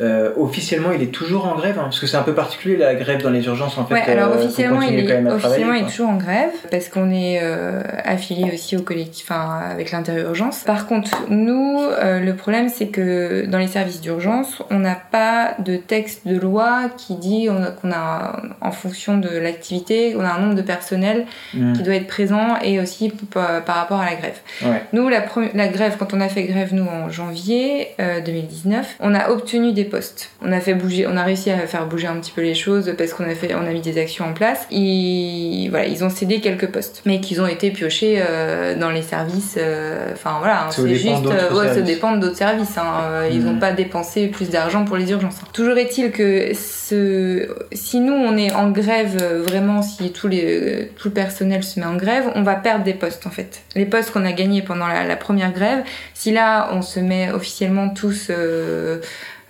[0.00, 2.94] euh, officiellement, il est toujours en grève, hein, parce que c'est un peu particulier la
[2.94, 3.94] grève dans les urgences en fait.
[3.94, 5.90] Ouais, alors euh, officiellement, il est, quand même à officiellement, travailler, il est quoi.
[5.90, 10.60] toujours en grève parce qu'on est euh, affilié aussi au collectif, enfin avec l'interurgence.
[10.64, 15.76] Par contre, nous, le problème, c'est que dans les services d'urgence, on n'a pas de
[15.76, 17.48] texte de loi qui dit
[17.80, 21.72] qu'on a, en fonction de l'activité, on a un nombre de personnel Mm.
[21.72, 24.38] qui doit être présent et aussi par par rapport à la grève.
[24.62, 24.82] Ouais.
[24.92, 25.24] Nous, la,
[25.54, 29.72] la grève, quand on a fait grève, nous, en janvier euh, 2019, on a obtenu
[29.72, 30.30] des postes.
[30.42, 32.94] On a fait bouger, on a réussi à faire bouger un petit peu les choses
[32.96, 34.66] parce qu'on a fait, on a mis des actions en place.
[34.70, 39.02] Ils, voilà, ils ont cédé quelques postes, mais qu'ils ont été piochés euh, dans les
[39.02, 39.56] services.
[39.58, 42.78] euh, Enfin voilà, hein, c'est juste, ouais, ça dépend d'autres services.
[42.78, 42.84] hein.
[43.10, 43.58] Euh, Ils n'ont Mhm.
[43.60, 45.36] pas dépensé plus d'argent pour les urgences.
[45.42, 45.48] hein.
[45.52, 49.16] Toujours est-il que ce, si nous on est en grève
[49.48, 52.94] vraiment, si tout, les, tout le personnel se met en grève, on va perdre des
[52.94, 53.62] postes en fait.
[53.74, 55.82] Les postes qu'on a gagnés pendant la, la première grève,
[56.14, 58.98] si là on se met officiellement tous euh,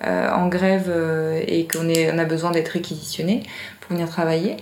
[0.05, 1.89] en grève euh, et qu'on
[2.19, 3.43] a besoin d'être réquisitionnés
[3.81, 4.57] pour venir travailler,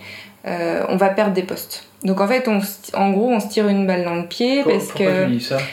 [0.47, 1.85] euh, on va perdre des postes.
[2.07, 2.61] Donc en fait, on,
[2.99, 5.05] en gros, on se tire une balle dans le pied Pour- parce que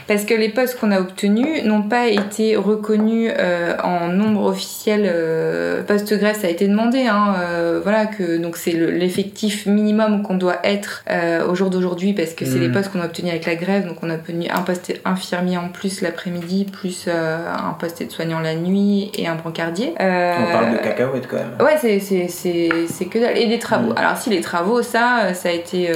[0.07, 5.03] parce que les postes qu'on a obtenus n'ont pas été reconnus euh, en nombre officiel.
[5.05, 7.05] Euh, poste grève, ça a été demandé.
[7.07, 11.69] Hein, euh, voilà que donc c'est le- l'effectif minimum qu'on doit être euh, au jour
[11.69, 13.85] d'aujourd'hui parce que c'est les postes qu'on a obtenus avec la grève.
[13.87, 18.55] Donc on a obtenu un poste infirmier en plus l'après-midi, plus un poste aide-soignant la
[18.55, 19.93] nuit et un brancardier.
[19.99, 21.51] On parle de cacahuètes quand même.
[21.59, 23.37] Ouais, c'est que dalle.
[23.37, 23.93] Et des travaux.
[23.93, 23.97] Mm.
[23.97, 25.89] Alors si les travaux, ça, ça a été,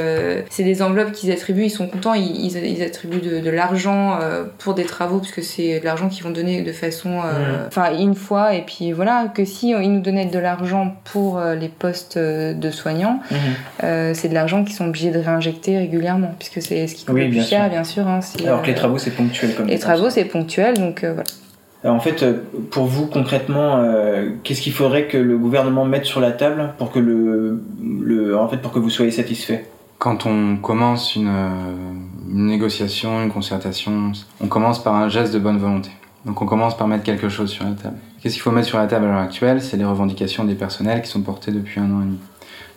[0.49, 1.65] c'est des enveloppes qu'ils attribuent.
[1.65, 2.13] Ils sont contents.
[2.13, 5.85] Ils, ils, ils attribuent de, de l'argent euh, pour des travaux parce que c'est de
[5.85, 8.53] l'argent qu'ils vont donner de façon, euh, enfin une fois.
[8.55, 12.53] Et puis voilà, que si ils nous donnaient de l'argent pour euh, les postes euh,
[12.53, 13.37] de soignants, Mhm.
[13.83, 17.15] euh, c'est de l'argent qu'ils sont obligés de réinjecter régulièrement puisque c'est ce qui coûte
[17.15, 17.69] Oui, plus cher, sûr.
[17.69, 18.07] bien sûr.
[18.07, 21.13] Hein, Alors que les euh, travaux c'est ponctuel comme les travaux, c'est ponctuel, donc euh,
[21.13, 21.93] voilà.
[21.95, 22.33] En fait, euh,
[22.71, 26.91] pour vous concrètement, euh, qu'est-ce qu'il faudrait que le gouvernement mette sur la table pour
[26.91, 27.61] que le,
[28.01, 29.65] le en fait pour que vous soyez satisfait?
[29.99, 31.93] Quand on commence une, euh,
[32.29, 35.89] une négociation, une concertation, on commence par un geste de bonne volonté.
[36.25, 37.97] Donc on commence par mettre quelque chose sur la table.
[38.21, 39.61] Qu'est-ce qu'il faut mettre sur la table à l'heure actuelle?
[39.61, 42.19] C'est les revendications des personnels qui sont portées depuis un an et demi.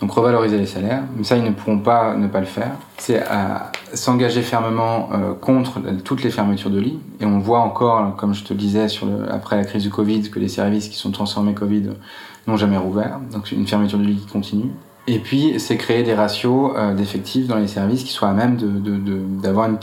[0.01, 2.71] Donc revaloriser les salaires, mais ça ils ne pourront pas ne pas le faire.
[2.97, 3.23] C'est
[3.93, 7.01] s'engager fermement euh, contre toutes les fermetures de lits.
[7.21, 8.87] Et on voit encore, comme je te le disais,
[9.31, 11.91] après la crise du Covid, que les services qui sont transformés Covid
[12.47, 13.19] n'ont jamais rouvert.
[13.31, 14.71] Donc une fermeture de lits qui continue.
[15.07, 18.57] Et puis, c'est créer des ratios euh, d'effectifs dans les services qui soient à même
[19.43, 19.77] d'avoir de,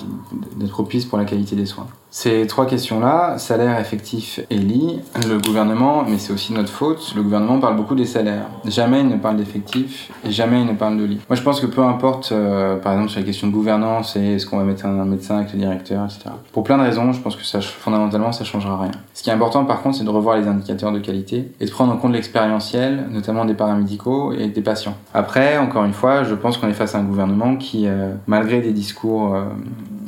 [0.55, 1.87] d'être propices pour la qualité des soins.
[2.19, 7.21] Ces trois questions-là, salaire, effectif et lit, le gouvernement, mais c'est aussi notre faute, le
[7.21, 8.47] gouvernement parle beaucoup des salaires.
[8.65, 11.19] Jamais il ne parle d'effectif et jamais il ne parle de lit.
[11.29, 14.33] Moi je pense que peu importe, euh, par exemple sur les questions de gouvernance et
[14.33, 16.31] est-ce qu'on va mettre un médecin avec le directeur, etc.
[16.53, 18.91] Pour plein de raisons, je pense que ça, fondamentalement ça changera rien.
[19.13, 21.69] Ce qui est important par contre, c'est de revoir les indicateurs de qualité et de
[21.69, 24.97] prendre en compte l'expérientiel, notamment des paramédicaux et des patients.
[25.13, 28.59] Après, encore une fois, je pense qu'on est face à un gouvernement qui, euh, malgré
[28.59, 29.43] des discours euh,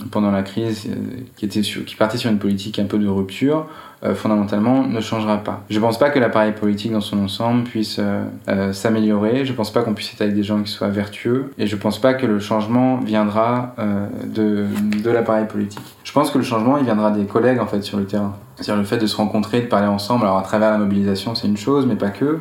[0.09, 0.89] pendant la crise
[1.37, 3.67] qui, était sur, partait sur une politique un peu de rupture,
[4.03, 5.61] euh, fondamentalement ne changera pas.
[5.69, 9.45] Je pense pas que l'appareil politique dans son ensemble puisse euh, euh, s'améliorer.
[9.45, 11.51] Je pense pas qu'on puisse être avec des gens qui soient vertueux.
[11.57, 13.75] Et je pense pas que le changement viendra
[14.25, 14.67] de,
[15.03, 15.83] de l'appareil politique.
[16.03, 18.35] Je pense que le changement il viendra des collègues en fait sur le terrain.
[18.59, 20.25] C'est-à-dire le fait de se rencontrer, de parler ensemble.
[20.25, 22.39] Alors à travers la mobilisation c'est une chose, mais pas que.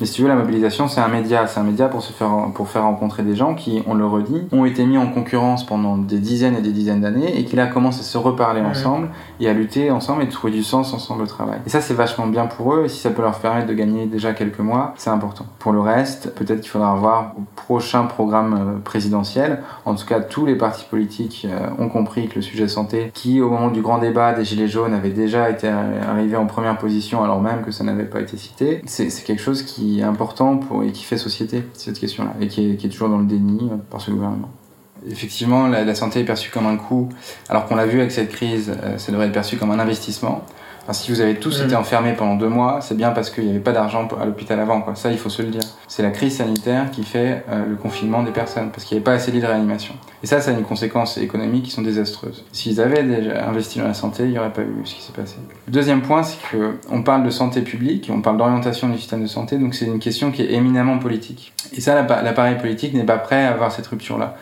[0.00, 1.46] Mais si tu veux, la mobilisation, c'est un média.
[1.46, 4.46] C'est un média pour se faire, pour faire rencontrer des gens qui, on le redit,
[4.50, 7.66] ont été mis en concurrence pendant des dizaines et des dizaines d'années et qui là
[7.66, 9.10] commencent à se reparler ensemble
[9.40, 11.58] et à lutter ensemble et de trouver du sens ensemble au travail.
[11.66, 12.84] Et ça, c'est vachement bien pour eux.
[12.86, 15.44] Et si ça peut leur permettre de gagner déjà quelques mois, c'est important.
[15.58, 19.62] Pour le reste, peut-être qu'il faudra voir au prochain programme euh, présidentiel.
[19.84, 23.42] En tout cas, tous les partis politiques euh, ont compris que le sujet santé, qui
[23.42, 27.22] au moment du grand débat des Gilets jaunes avait déjà été arrivé en première position
[27.22, 30.92] alors même que ça n'avait pas été cité, c'est quelque chose qui est important et
[30.92, 34.10] qui fait société, cette question-là, et qui est, toujours dans le déni euh, par ce
[34.10, 34.50] gouvernement.
[35.08, 37.08] Effectivement, la, la santé est perçue comme un coût,
[37.48, 40.44] alors qu'on l'a vu avec cette crise, euh, ça devrait être perçu comme un investissement
[40.92, 43.60] si vous avez tous été enfermés pendant deux mois, c'est bien parce qu'il n'y avait
[43.60, 44.80] pas d'argent à l'hôpital avant.
[44.80, 44.94] Quoi.
[44.94, 45.62] Ça, il faut se le dire.
[45.88, 49.04] C'est la crise sanitaire qui fait euh, le confinement des personnes, parce qu'il n'y avait
[49.04, 49.94] pas assez de lits de réanimation.
[50.22, 52.44] Et ça, ça a une conséquence économique qui sont désastreuses.
[52.52, 55.12] S'ils avaient déjà investi dans la santé, il n'y aurait pas eu ce qui s'est
[55.12, 55.36] passé.
[55.66, 59.28] Le deuxième point, c'est qu'on parle de santé publique, on parle d'orientation du système de
[59.28, 61.52] santé, donc c'est une question qui est éminemment politique.
[61.72, 64.36] Et ça, l'appareil politique n'est pas prêt à avoir cette rupture-là.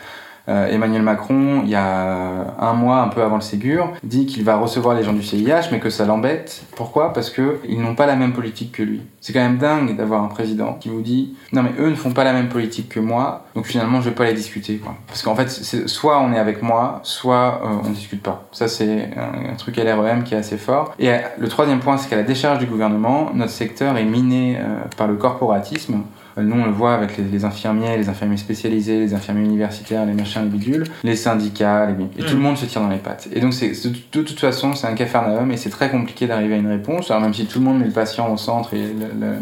[0.49, 4.45] Euh, Emmanuel Macron, il y a un mois, un peu avant le Ségur, dit qu'il
[4.45, 6.63] va recevoir les gens du CIH, mais que ça l'embête.
[6.77, 7.13] Pourquoi?
[7.13, 9.03] Parce que ils n'ont pas la même politique que lui.
[9.21, 12.13] C'est quand même dingue d'avoir un président qui vous dit non mais eux ne font
[12.13, 14.81] pas la même politique que moi, donc finalement je vais pas les discuter.
[15.07, 18.47] Parce qu'en fait, soit on est avec moi, soit euh, on discute pas.
[18.53, 20.95] Ça c'est un, truc LREM qui est assez fort.
[20.99, 24.57] Et euh, le troisième point, c'est qu'à la décharge du gouvernement, notre secteur est miné
[24.59, 26.03] euh, par le corporatisme.
[26.43, 30.43] Nous, on le voit avec les, infirmiers, les infirmiers spécialisés, les infirmiers universitaires, les machins,
[30.43, 32.23] les bidules, les syndicats, les...
[32.23, 32.43] et tout le mm.
[32.43, 33.29] monde se tire dans les pattes.
[33.33, 36.55] Et donc, c'est de, de, toute façon, c'est un cafarnaum et c'est très compliqué d'arriver
[36.55, 37.11] à une réponse.
[37.11, 38.95] Alors, même si tout le monde met le patient au centre et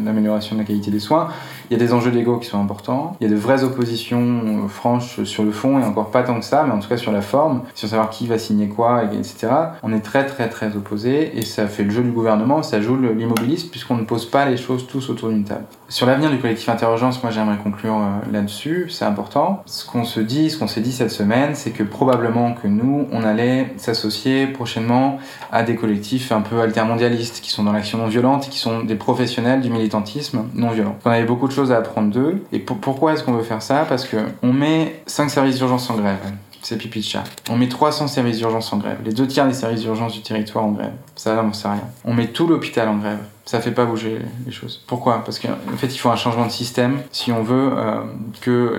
[0.05, 1.29] l'amélioration de la qualité des soins,
[1.71, 3.17] il y a des enjeux d'ego qui sont importants.
[3.21, 6.39] Il y a de vraies oppositions euh, franches sur le fond et encore pas tant
[6.39, 9.05] que ça, mais en tout cas sur la forme, sur savoir qui va signer quoi,
[9.05, 9.49] etc.
[9.83, 12.97] On est très très très opposés et ça fait le jeu du gouvernement, ça joue
[12.97, 15.65] l'immobilisme puisqu'on ne pose pas les choses tous autour d'une table.
[15.89, 19.63] Sur l'avenir du collectif Interurgence, moi j'aimerais conclure euh, là-dessus, c'est important.
[19.67, 23.07] Ce qu'on se dit, ce qu'on s'est dit cette semaine, c'est que probablement que nous,
[23.13, 25.19] on allait s'associer prochainement
[25.53, 28.97] à des collectifs un peu altermondialistes qui sont dans l'action non violente, qui sont des
[28.97, 30.97] professionnels du militantisme non violent.
[31.05, 32.43] On avait beaucoup de à apprendre d'eux.
[32.53, 33.85] Et pourquoi est-ce qu'on veut faire ça?
[33.89, 36.19] Parce que on met 5 services d'urgence en grève.
[36.63, 37.25] C'est pipi de chat.
[37.49, 38.99] On met 300 services d'urgence en grève.
[39.05, 40.93] Les deux tiers des services d'urgence du territoire en grève.
[41.15, 41.85] Ça, on sait rien.
[42.05, 44.83] On met tout l'hôpital en grève ça fait pas bouger les choses.
[44.89, 45.23] Pourquoi?
[45.25, 48.01] Parce qu'en fait, il faut un changement de système si on veut euh,
[48.41, 48.73] que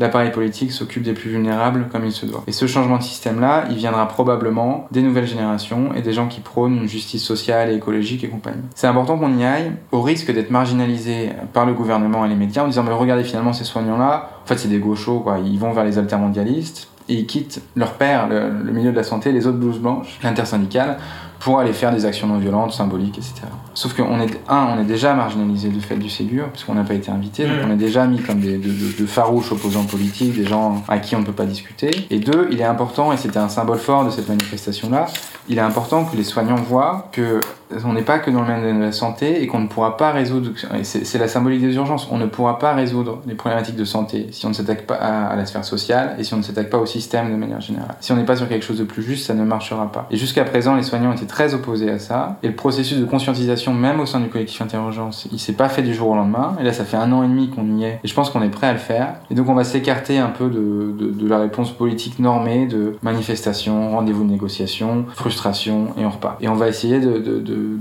[0.00, 2.42] l'appareil politique s'occupe des plus vulnérables comme il se doit.
[2.48, 6.40] Et ce changement de système-là, il viendra probablement des nouvelles générations et des gens qui
[6.40, 8.62] prônent une justice sociale et écologique et compagnie.
[8.74, 12.64] C'est important qu'on y aille, au risque d'être marginalisé par le gouvernement et les médias
[12.64, 15.72] en disant mais regardez finalement ces soignants-là, en fait c'est des gauchos quoi, ils vont
[15.72, 19.46] vers les altermondialistes et ils quittent leur père, le, le milieu de la santé, les
[19.46, 20.98] autres blouses blanches, l'intersyndicale
[21.40, 23.42] pour aller faire des actions non violentes, symboliques, etc.
[23.74, 26.94] Sauf qu'on est, un, on est déjà marginalisé du fait du Ségur, puisqu'on n'a pas
[26.94, 30.34] été invité, donc on est déjà mis comme des de, de, de, farouches opposants politiques,
[30.34, 31.90] des gens à qui on ne peut pas discuter.
[32.10, 35.06] Et deux, il est important, et c'était un symbole fort de cette manifestation-là,
[35.48, 37.40] il est important que les soignants voient que
[37.84, 40.12] on n'est pas que dans le domaine de la santé et qu'on ne pourra pas
[40.12, 40.50] résoudre,
[40.82, 44.46] c'est la symbolique des urgences, on ne pourra pas résoudre les problématiques de santé si
[44.46, 46.86] on ne s'attaque pas à, la sphère sociale et si on ne s'attaque pas au
[46.86, 47.96] système de manière générale.
[48.00, 50.06] Si on n'est pas sur quelque chose de plus juste, ça ne marchera pas.
[50.10, 53.72] Et jusqu'à présent, les soignants étaient très opposés à ça et le processus de conscientisation,
[53.72, 56.56] même au sein du collectif Interurgence, il s'est pas fait du jour au lendemain.
[56.60, 58.42] Et là, ça fait un an et demi qu'on y est et je pense qu'on
[58.42, 59.14] est prêt à le faire.
[59.30, 63.90] Et donc, on va s'écarter un peu de, de, la réponse politique normée de manifestation,
[63.90, 66.42] rendez-vous de négociation, frustration et on repart.
[66.42, 67.38] Et on va essayer de, de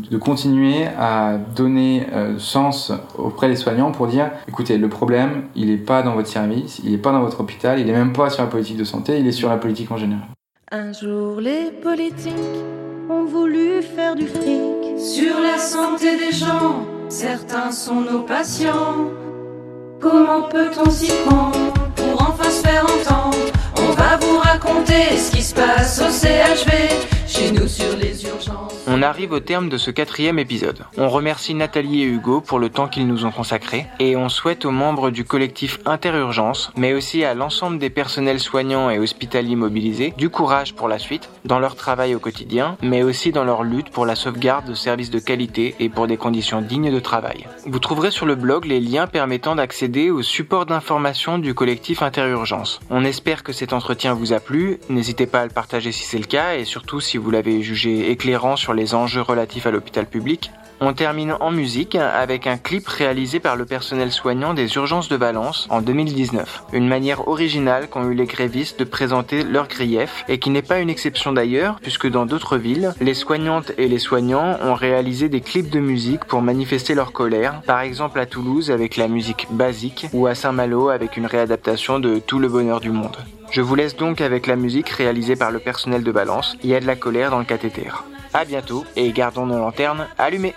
[0.10, 5.68] de, continuer à donner euh, sens auprès des soignants pour dire écoutez, le problème, il
[5.68, 8.30] n'est pas dans votre service, il n'est pas dans votre hôpital, il n'est même pas
[8.30, 10.26] sur la politique de santé, il est sur la politique en général.
[10.72, 12.34] Un jour, les politiques
[13.10, 15.00] ont voulu faire du fric.
[15.00, 16.86] Sur la santé des gens.
[17.10, 19.12] Certains sont nos patients.
[20.00, 23.38] Comment peut-on s'y prendre pour enfin se faire entendre?
[23.78, 26.72] On va vous raconter ce qui se passe au CHV,
[28.90, 30.86] On arrive au terme de ce quatrième épisode.
[30.98, 34.66] On remercie Nathalie et Hugo pour le temps qu'ils nous ont consacré et on souhaite
[34.66, 40.14] aux membres du collectif Interurgence, mais aussi à l'ensemble des personnels soignants et hospitaliers mobilisés,
[40.18, 43.92] du courage pour la suite, dans leur travail au quotidien, mais aussi dans leur lutte
[43.92, 47.46] pour la sauvegarde de services de qualité et pour des conditions dignes de travail.
[47.66, 52.80] Vous trouverez sur le blog les liens permettant d'accéder au support d'information du collectif Interurgence.
[52.90, 56.18] On espère que cet entretien vous a plu, n'hésitez pas à le partager si c'est
[56.18, 60.06] le cas et surtout si vous l'avez jugé éclairant sur les enjeux relatifs à l'hôpital
[60.06, 60.52] public.
[60.80, 65.16] On termine en musique avec un clip réalisé par le personnel soignant des urgences de
[65.16, 66.66] Valence en 2019.
[66.72, 70.80] Une manière originale qu'ont eu les grévistes de présenter leurs griefs et qui n'est pas
[70.80, 75.42] une exception d'ailleurs puisque dans d'autres villes, les soignantes et les soignants ont réalisé des
[75.42, 80.06] clips de musique pour manifester leur colère, par exemple à Toulouse avec la musique basique
[80.14, 83.18] ou à Saint-Malo avec une réadaptation de Tout le bonheur du monde.
[83.50, 86.58] Je vous laisse donc avec la musique réalisée par le personnel de Valence.
[86.64, 87.88] Il y a de la colère dans le cathéter.
[88.34, 90.54] À bientôt et gardons nos lanternes allumées.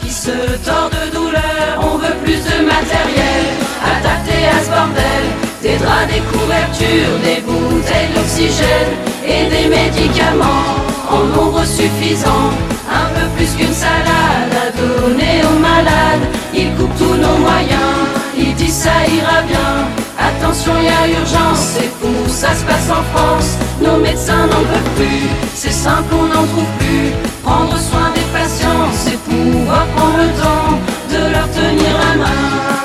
[0.00, 0.30] qui se
[0.64, 1.78] tord de douleur.
[1.80, 3.44] On veut plus de matériel
[3.84, 5.24] adapté à ce bordel.
[5.62, 8.92] Des draps, des couvertures, des bouteilles d'oxygène
[9.24, 10.76] et des médicaments
[11.10, 12.50] en nombre suffisant.
[12.90, 16.26] Un peu plus qu'une salade à donner aux malades.
[16.54, 17.96] Il coupe tous nos moyens,
[18.36, 20.07] il dit ça ira bien.
[20.18, 23.56] Attention, y a urgence, c'est fou, ça se passe en France.
[23.80, 27.12] Nos médecins n'en peuvent plus, c'est simple, on n'en trouve plus.
[27.44, 30.78] Prendre soin des patients, c'est pouvoir prendre le temps
[31.12, 32.44] de leur tenir la main,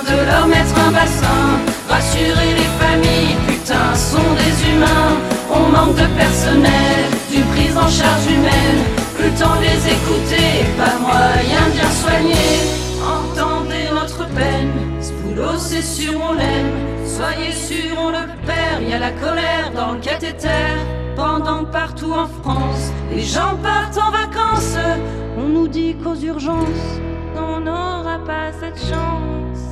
[0.09, 1.43] de leur mettre un bassin.
[1.89, 5.17] Rassurer les familles, putain, sont des humains.
[5.51, 8.81] On manque de personnel, d'une prise en charge humaine.
[9.17, 12.82] Plus le temps les écouter, pas moyen de bien soigner.
[15.63, 16.73] C'est sûr on l'aime.
[17.05, 20.71] Soyez sûr on le perd, y a la colère dans le cathéter.
[21.15, 24.77] Pendant partout en France, les gens partent en vacances.
[25.37, 26.89] On nous dit qu'aux urgences,
[27.35, 29.63] on n'aura pas cette chance.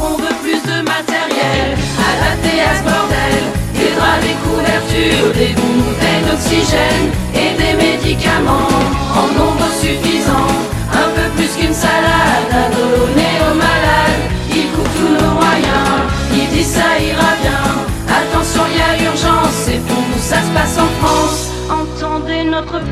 [0.00, 1.68] On veut plus de matériel
[2.12, 3.42] adapté à ce bordel.
[3.74, 8.74] Des draps, des couvertures, des bouteilles d'oxygène et des médicaments
[9.20, 10.52] en nombre suffisant.
[10.92, 13.23] Un peu plus qu'une salade à donner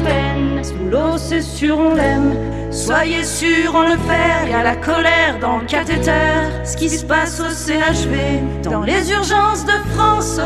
[0.04, 2.34] peine, ce boulot c'est sûr on l'aime.
[2.72, 6.10] Soyez sûrs, on le perd, y a la colère dans le cathéter.
[6.64, 10.40] Ce qui se passe au CHV, dans les urgences de France,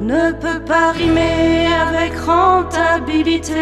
[0.00, 3.52] ne peut pas rimer avec rentabilité.